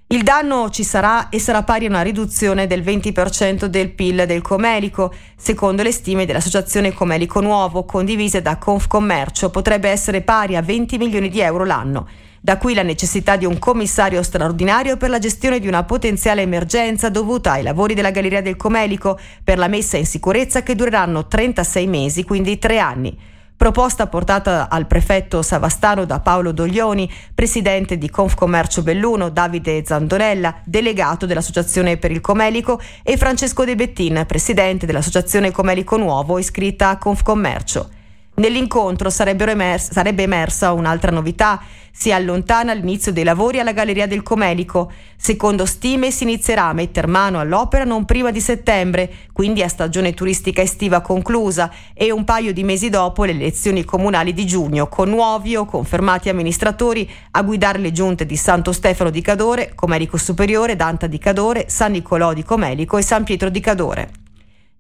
Il 0.07 0.23
danno 0.23 0.71
ci 0.71 0.83
sarà 0.83 1.29
e 1.29 1.39
sarà 1.39 1.63
pari 1.63 1.85
a 1.85 1.91
una 1.91 2.01
riduzione 2.01 2.67
del 2.67 2.81
20% 2.81 3.67
del 3.67 3.91
PIL 3.91 4.25
del 4.25 4.41
Comelico, 4.41 5.13
secondo 5.37 5.83
le 5.83 5.93
stime 5.93 6.25
dell'associazione 6.25 6.95
Comelico 6.95 7.43
Nuovo, 7.43 7.85
condivise 7.85 8.41
da 8.41 8.57
Confcommercio, 8.57 9.51
potrebbe 9.51 9.91
essere 9.91 10.23
pari 10.23 10.57
a 10.57 10.63
20 10.63 10.97
milioni 10.97 11.29
di 11.29 11.41
euro 11.41 11.67
l'anno. 11.67 12.09
Da 12.47 12.59
qui 12.59 12.75
la 12.75 12.85
necessità 12.85 13.35
di 13.35 13.45
un 13.45 13.59
commissario 13.59 14.23
straordinario 14.23 14.97
per 14.97 15.11
la 15.11 15.19
gestione 15.19 15.59
di 15.59 15.67
una 15.67 15.83
potenziale 15.83 16.43
emergenza 16.43 17.09
dovuta 17.09 17.51
ai 17.51 17.65
lavori 17.65 17.93
della 17.93 18.13
Galleria 18.13 18.41
del 18.41 18.55
Comelico 18.55 19.19
per 19.43 19.59
la 19.59 19.67
messa 19.67 19.97
in 19.97 20.07
sicurezza 20.07 20.63
che 20.63 20.77
dureranno 20.77 21.27
36 21.27 21.89
mesi, 21.89 22.23
quindi 22.23 22.57
tre 22.61 22.79
anni. 22.79 23.19
Proposta 23.57 24.07
portata 24.07 24.69
al 24.71 24.87
prefetto 24.87 25.43
Savastano 25.43 26.05
da 26.05 26.21
Paolo 26.21 26.53
Doglioni, 26.53 27.13
presidente 27.35 27.99
di 27.99 28.09
Confcommercio 28.09 28.85
Belluno, 28.85 29.29
Davide 29.29 29.83
Zandonella, 29.85 30.61
delegato 30.63 31.27
dell'Associazione 31.27 31.97
per 31.97 32.13
il 32.13 32.21
Comelico, 32.21 32.81
e 33.03 33.17
Francesco 33.17 33.65
De 33.65 33.75
Bettin, 33.75 34.23
presidente 34.25 34.87
dell'Associazione 34.87 35.51
Comelico 35.51 35.97
Nuovo, 35.97 36.39
iscritta 36.39 36.91
a 36.91 36.97
Confcommercio. 36.97 37.96
Nell'incontro 38.37 39.09
emers- 39.09 39.93
sarebbe 39.93 40.23
emersa 40.23 40.73
un'altra 40.73 41.11
novità. 41.11 41.63
Si 41.91 42.13
allontana 42.13 42.75
l'inizio 42.75 43.11
dei 43.11 43.25
lavori 43.25 43.59
alla 43.59 43.73
Galleria 43.73 44.07
del 44.07 44.23
Comelico. 44.23 44.93
Secondo 45.17 45.65
stime 45.65 46.11
si 46.11 46.25
inizierà 46.25 46.65
a 46.65 46.75
mettere 46.75 47.07
mano 47.07 47.41
all'opera 47.41 47.85
non 47.85 48.05
prima 48.05 48.31
di 48.31 48.41
settembre, 48.43 49.11
quindi 49.33 49.63
a 49.63 49.69
stagione 49.69 50.13
turistica 50.13 50.61
estiva 50.61 51.01
conclusa, 51.01 51.73
e 51.95 52.13
un 52.13 52.25
paio 52.25 52.53
di 52.53 52.63
mesi 52.63 52.91
dopo 52.91 53.25
le 53.25 53.31
elezioni 53.31 53.85
comunali 53.85 54.35
di 54.35 54.45
giugno, 54.45 54.89
con 54.89 55.09
nuovi 55.09 55.57
o 55.57 55.65
confermati 55.65 56.29
amministratori 56.29 57.11
a 57.31 57.43
guidare 57.43 57.79
le 57.79 57.93
giunte 57.93 58.27
di 58.27 58.37
Santo 58.37 58.73
Stefano 58.73 59.09
di 59.09 59.23
Cadore, 59.23 59.73
Comelico 59.75 60.19
Superiore, 60.19 60.77
Danta 60.77 61.07
di 61.07 61.17
Cadore, 61.17 61.65
San 61.71 61.93
Nicolò 61.93 62.35
di 62.35 62.43
Comelico 62.43 62.99
e 62.99 63.03
San 63.03 63.25
Pietro 63.25 63.49
di 63.49 63.61
Cadore. 63.61 64.11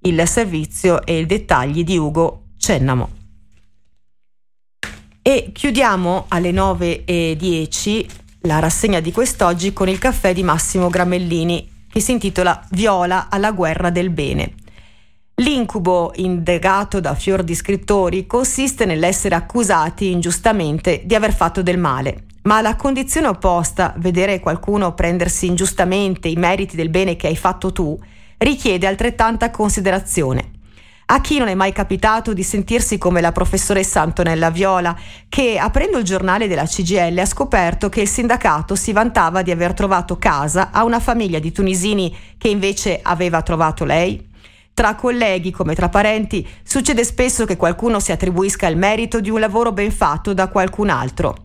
Il 0.00 0.22
servizio 0.28 1.02
e 1.06 1.20
i 1.20 1.24
dettagli 1.24 1.82
di 1.82 1.96
Ugo 1.96 2.42
Cennamo. 2.58 3.24
E 5.28 5.50
chiudiamo 5.52 6.26
alle 6.28 6.52
9.10 6.52 8.06
la 8.42 8.60
rassegna 8.60 9.00
di 9.00 9.10
quest'oggi 9.10 9.72
con 9.72 9.88
il 9.88 9.98
caffè 9.98 10.32
di 10.32 10.44
Massimo 10.44 10.88
Gramellini 10.88 11.68
che 11.90 11.98
si 11.98 12.12
intitola 12.12 12.64
Viola 12.70 13.26
alla 13.28 13.50
guerra 13.50 13.90
del 13.90 14.10
bene. 14.10 14.54
L'incubo 15.42 16.12
indagato 16.14 17.00
da 17.00 17.16
fior 17.16 17.42
di 17.42 17.56
scrittori 17.56 18.28
consiste 18.28 18.84
nell'essere 18.84 19.34
accusati 19.34 20.12
ingiustamente 20.12 21.02
di 21.04 21.16
aver 21.16 21.34
fatto 21.34 21.60
del 21.60 21.76
male, 21.76 22.26
ma 22.42 22.60
la 22.60 22.76
condizione 22.76 23.26
opposta, 23.26 23.94
vedere 23.96 24.38
qualcuno 24.38 24.94
prendersi 24.94 25.46
ingiustamente 25.46 26.28
i 26.28 26.36
meriti 26.36 26.76
del 26.76 26.88
bene 26.88 27.16
che 27.16 27.26
hai 27.26 27.36
fatto 27.36 27.72
tu, 27.72 27.98
richiede 28.38 28.86
altrettanta 28.86 29.50
considerazione. 29.50 30.55
A 31.08 31.20
chi 31.20 31.38
non 31.38 31.46
è 31.46 31.54
mai 31.54 31.70
capitato 31.70 32.32
di 32.32 32.42
sentirsi 32.42 32.98
come 32.98 33.20
la 33.20 33.30
professoressa 33.30 34.00
Antonella 34.00 34.50
Viola, 34.50 34.96
che 35.28 35.56
aprendo 35.56 35.98
il 35.98 36.04
giornale 36.04 36.48
della 36.48 36.64
CGL 36.64 37.16
ha 37.18 37.24
scoperto 37.24 37.88
che 37.88 38.00
il 38.00 38.08
sindacato 38.08 38.74
si 38.74 38.90
vantava 38.90 39.42
di 39.42 39.52
aver 39.52 39.72
trovato 39.72 40.18
casa 40.18 40.70
a 40.72 40.82
una 40.82 40.98
famiglia 40.98 41.38
di 41.38 41.52
tunisini 41.52 42.12
che 42.36 42.48
invece 42.48 42.98
aveva 43.00 43.40
trovato 43.42 43.84
lei? 43.84 44.20
Tra 44.74 44.96
colleghi 44.96 45.52
come 45.52 45.76
tra 45.76 45.88
parenti 45.88 46.44
succede 46.64 47.04
spesso 47.04 47.44
che 47.44 47.56
qualcuno 47.56 48.00
si 48.00 48.10
attribuisca 48.10 48.66
il 48.66 48.76
merito 48.76 49.20
di 49.20 49.30
un 49.30 49.38
lavoro 49.38 49.70
ben 49.70 49.92
fatto 49.92 50.34
da 50.34 50.48
qualcun 50.48 50.90
altro 50.90 51.36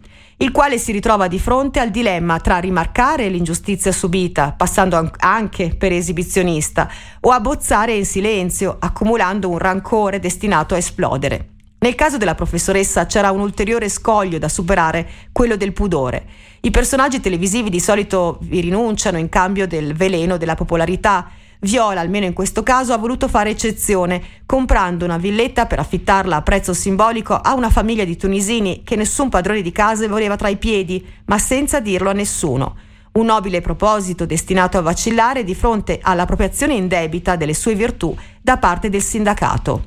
il 0.41 0.51
quale 0.51 0.79
si 0.79 0.91
ritrova 0.91 1.27
di 1.27 1.37
fronte 1.37 1.79
al 1.79 1.91
dilemma 1.91 2.39
tra 2.39 2.57
rimarcare 2.57 3.29
l'ingiustizia 3.29 3.91
subita, 3.91 4.53
passando 4.57 5.11
anche 5.19 5.75
per 5.75 5.91
esibizionista, 5.91 6.89
o 7.19 7.29
abbozzare 7.29 7.93
in 7.93 8.05
silenzio, 8.05 8.77
accumulando 8.79 9.49
un 9.49 9.59
rancore 9.59 10.19
destinato 10.19 10.73
a 10.73 10.77
esplodere. 10.77 11.49
Nel 11.77 11.93
caso 11.93 12.17
della 12.17 12.33
professoressa 12.33 13.05
c'era 13.05 13.29
un 13.29 13.39
ulteriore 13.39 13.87
scoglio 13.87 14.39
da 14.39 14.49
superare, 14.49 15.07
quello 15.31 15.55
del 15.55 15.73
pudore. 15.73 16.25
I 16.61 16.71
personaggi 16.71 17.19
televisivi 17.19 17.69
di 17.69 17.79
solito 17.79 18.39
vi 18.41 18.61
rinunciano 18.61 19.19
in 19.19 19.29
cambio 19.29 19.67
del 19.67 19.93
veleno 19.93 20.37
della 20.37 20.55
popolarità, 20.55 21.29
Viola, 21.63 22.01
almeno 22.01 22.25
in 22.25 22.33
questo 22.33 22.63
caso, 22.63 22.91
ha 22.91 22.97
voluto 22.97 23.27
fare 23.27 23.51
eccezione, 23.51 24.19
comprando 24.47 25.05
una 25.05 25.17
villetta 25.17 25.67
per 25.67 25.77
affittarla 25.77 26.37
a 26.37 26.41
prezzo 26.41 26.73
simbolico 26.73 27.35
a 27.35 27.53
una 27.53 27.69
famiglia 27.69 28.03
di 28.03 28.17
tunisini 28.17 28.81
che 28.83 28.95
nessun 28.95 29.29
padrone 29.29 29.61
di 29.61 29.71
casa 29.71 30.07
voleva 30.07 30.35
tra 30.35 30.47
i 30.47 30.57
piedi, 30.57 31.05
ma 31.25 31.37
senza 31.37 31.79
dirlo 31.79 32.09
a 32.09 32.13
nessuno. 32.13 32.77
Un 33.11 33.25
nobile 33.25 33.61
proposito 33.61 34.25
destinato 34.25 34.79
a 34.79 34.81
vacillare 34.81 35.43
di 35.43 35.53
fronte 35.53 35.99
all'appropriazione 36.01 36.73
indebita 36.73 37.35
delle 37.35 37.53
sue 37.53 37.75
virtù 37.75 38.15
da 38.41 38.57
parte 38.57 38.89
del 38.89 39.03
sindacato. 39.03 39.83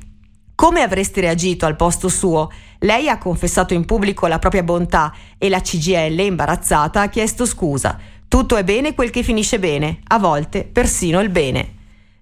Come 0.55 0.83
avresti 0.83 1.21
reagito 1.21 1.67
al 1.67 1.75
posto 1.75 2.09
suo? 2.09 2.53
Lei 2.79 3.09
ha 3.09 3.19
confessato 3.19 3.75
in 3.75 3.85
pubblico 3.85 4.29
la 4.29 4.39
propria 4.39 4.63
bontà 4.63 5.13
e 5.37 5.49
la 5.49 5.61
CGL, 5.61 6.21
imbarazzata, 6.21 7.01
ha 7.01 7.09
chiesto 7.09 7.45
scusa. 7.45 7.99
Tutto 8.35 8.57
è 8.57 8.65
bene 8.65 8.97
quel 8.97 9.11
che 9.11 9.23
finisce 9.23 9.61
bene, 9.61 10.01
a 10.09 10.19
volte 10.19 10.65
persino 10.65 11.21
il 11.21 11.29
bene. 11.29 11.74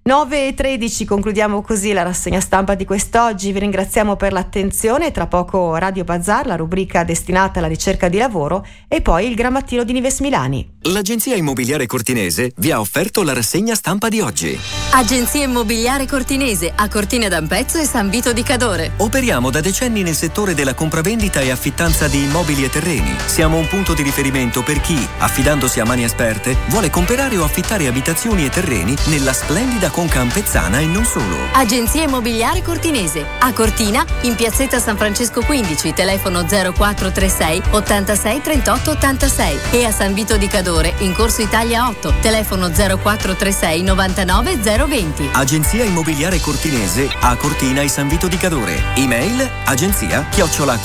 9 0.05 0.47
e 0.47 0.53
13 0.53 1.05
concludiamo 1.05 1.61
così 1.61 1.93
la 1.93 2.03
rassegna 2.03 2.41
stampa 2.41 2.75
di 2.75 2.83
quest'oggi. 2.83 3.53
Vi 3.53 3.59
ringraziamo 3.59 4.17
per 4.17 4.33
l'attenzione. 4.33 5.11
Tra 5.11 5.27
poco 5.27 5.77
Radio 5.77 6.03
Bazar, 6.03 6.45
la 6.45 6.57
rubrica 6.57 7.05
destinata 7.05 7.59
alla 7.59 7.69
ricerca 7.69 8.09
di 8.09 8.17
lavoro 8.17 8.65
e 8.89 8.99
poi 8.99 9.29
il 9.29 9.33
grammattino 9.33 9.85
di 9.85 9.93
Nives 9.93 10.19
Milani. 10.19 10.71
L'agenzia 10.87 11.37
immobiliare 11.37 11.85
cortinese 11.85 12.51
vi 12.57 12.71
ha 12.71 12.81
offerto 12.81 13.23
la 13.23 13.31
rassegna 13.31 13.75
stampa 13.75 14.09
di 14.09 14.19
oggi. 14.19 14.59
Agenzia 14.91 15.45
immobiliare 15.45 16.05
cortinese 16.05 16.73
a 16.75 16.89
Cortina 16.89 17.29
d'Ampezzo 17.29 17.79
e 17.79 17.85
San 17.85 18.09
Vito 18.09 18.33
di 18.33 18.43
Cadore. 18.43 18.91
Operiamo 18.97 19.51
da 19.51 19.61
decenni 19.61 20.03
nel 20.03 20.15
settore 20.15 20.53
della 20.53 20.73
compravendita 20.73 21.39
e 21.39 21.49
affittanza 21.49 22.09
di 22.09 22.23
immobili 22.23 22.65
e 22.65 22.69
terreni. 22.69 23.15
Siamo 23.25 23.57
un 23.57 23.69
punto 23.69 23.93
di 23.93 24.01
riferimento 24.01 24.63
per 24.63 24.81
chi, 24.81 25.07
affidandosi 25.19 25.79
a 25.79 25.85
mani 25.85 26.03
esperte, 26.03 26.57
vuole 26.67 26.89
comprare 26.89 27.37
o 27.37 27.45
affittare 27.45 27.87
abitazioni 27.87 28.43
e 28.43 28.49
terreni 28.49 28.93
nella 29.05 29.31
splendida 29.31 29.91
con 29.93 30.07
Campezzana 30.07 30.79
e 30.79 30.85
non 30.85 31.05
solo. 31.05 31.37
Agenzia 31.51 32.01
Immobiliare 32.01 32.63
Cortinese. 32.63 33.23
A 33.37 33.53
Cortina, 33.53 34.03
in 34.21 34.33
piazzetta 34.33 34.79
San 34.79 34.97
Francesco 34.97 35.41
15, 35.43 35.93
telefono 35.93 36.43
0436 36.43 37.61
86 37.69 38.41
38 38.41 38.91
86. 38.91 39.59
E 39.69 39.85
a 39.85 39.91
San 39.91 40.15
Vito 40.15 40.35
di 40.35 40.47
Cadore, 40.47 40.95
in 40.99 41.13
corso 41.13 41.43
Italia 41.43 41.87
8, 41.87 42.15
telefono 42.21 42.69
0436 42.69 43.83
99 43.83 44.57
020. 44.57 45.29
Agenzia 45.33 45.83
Immobiliare 45.83 46.39
Cortinese 46.39 47.07
a 47.21 47.35
Cortina 47.35 47.81
e 47.81 47.87
San 47.87 48.07
Vito 48.07 48.27
di 48.27 48.37
Cadore. 48.37 48.81
Email 48.95 49.47
agenzia 49.65 50.25
chiocciola 50.31 50.77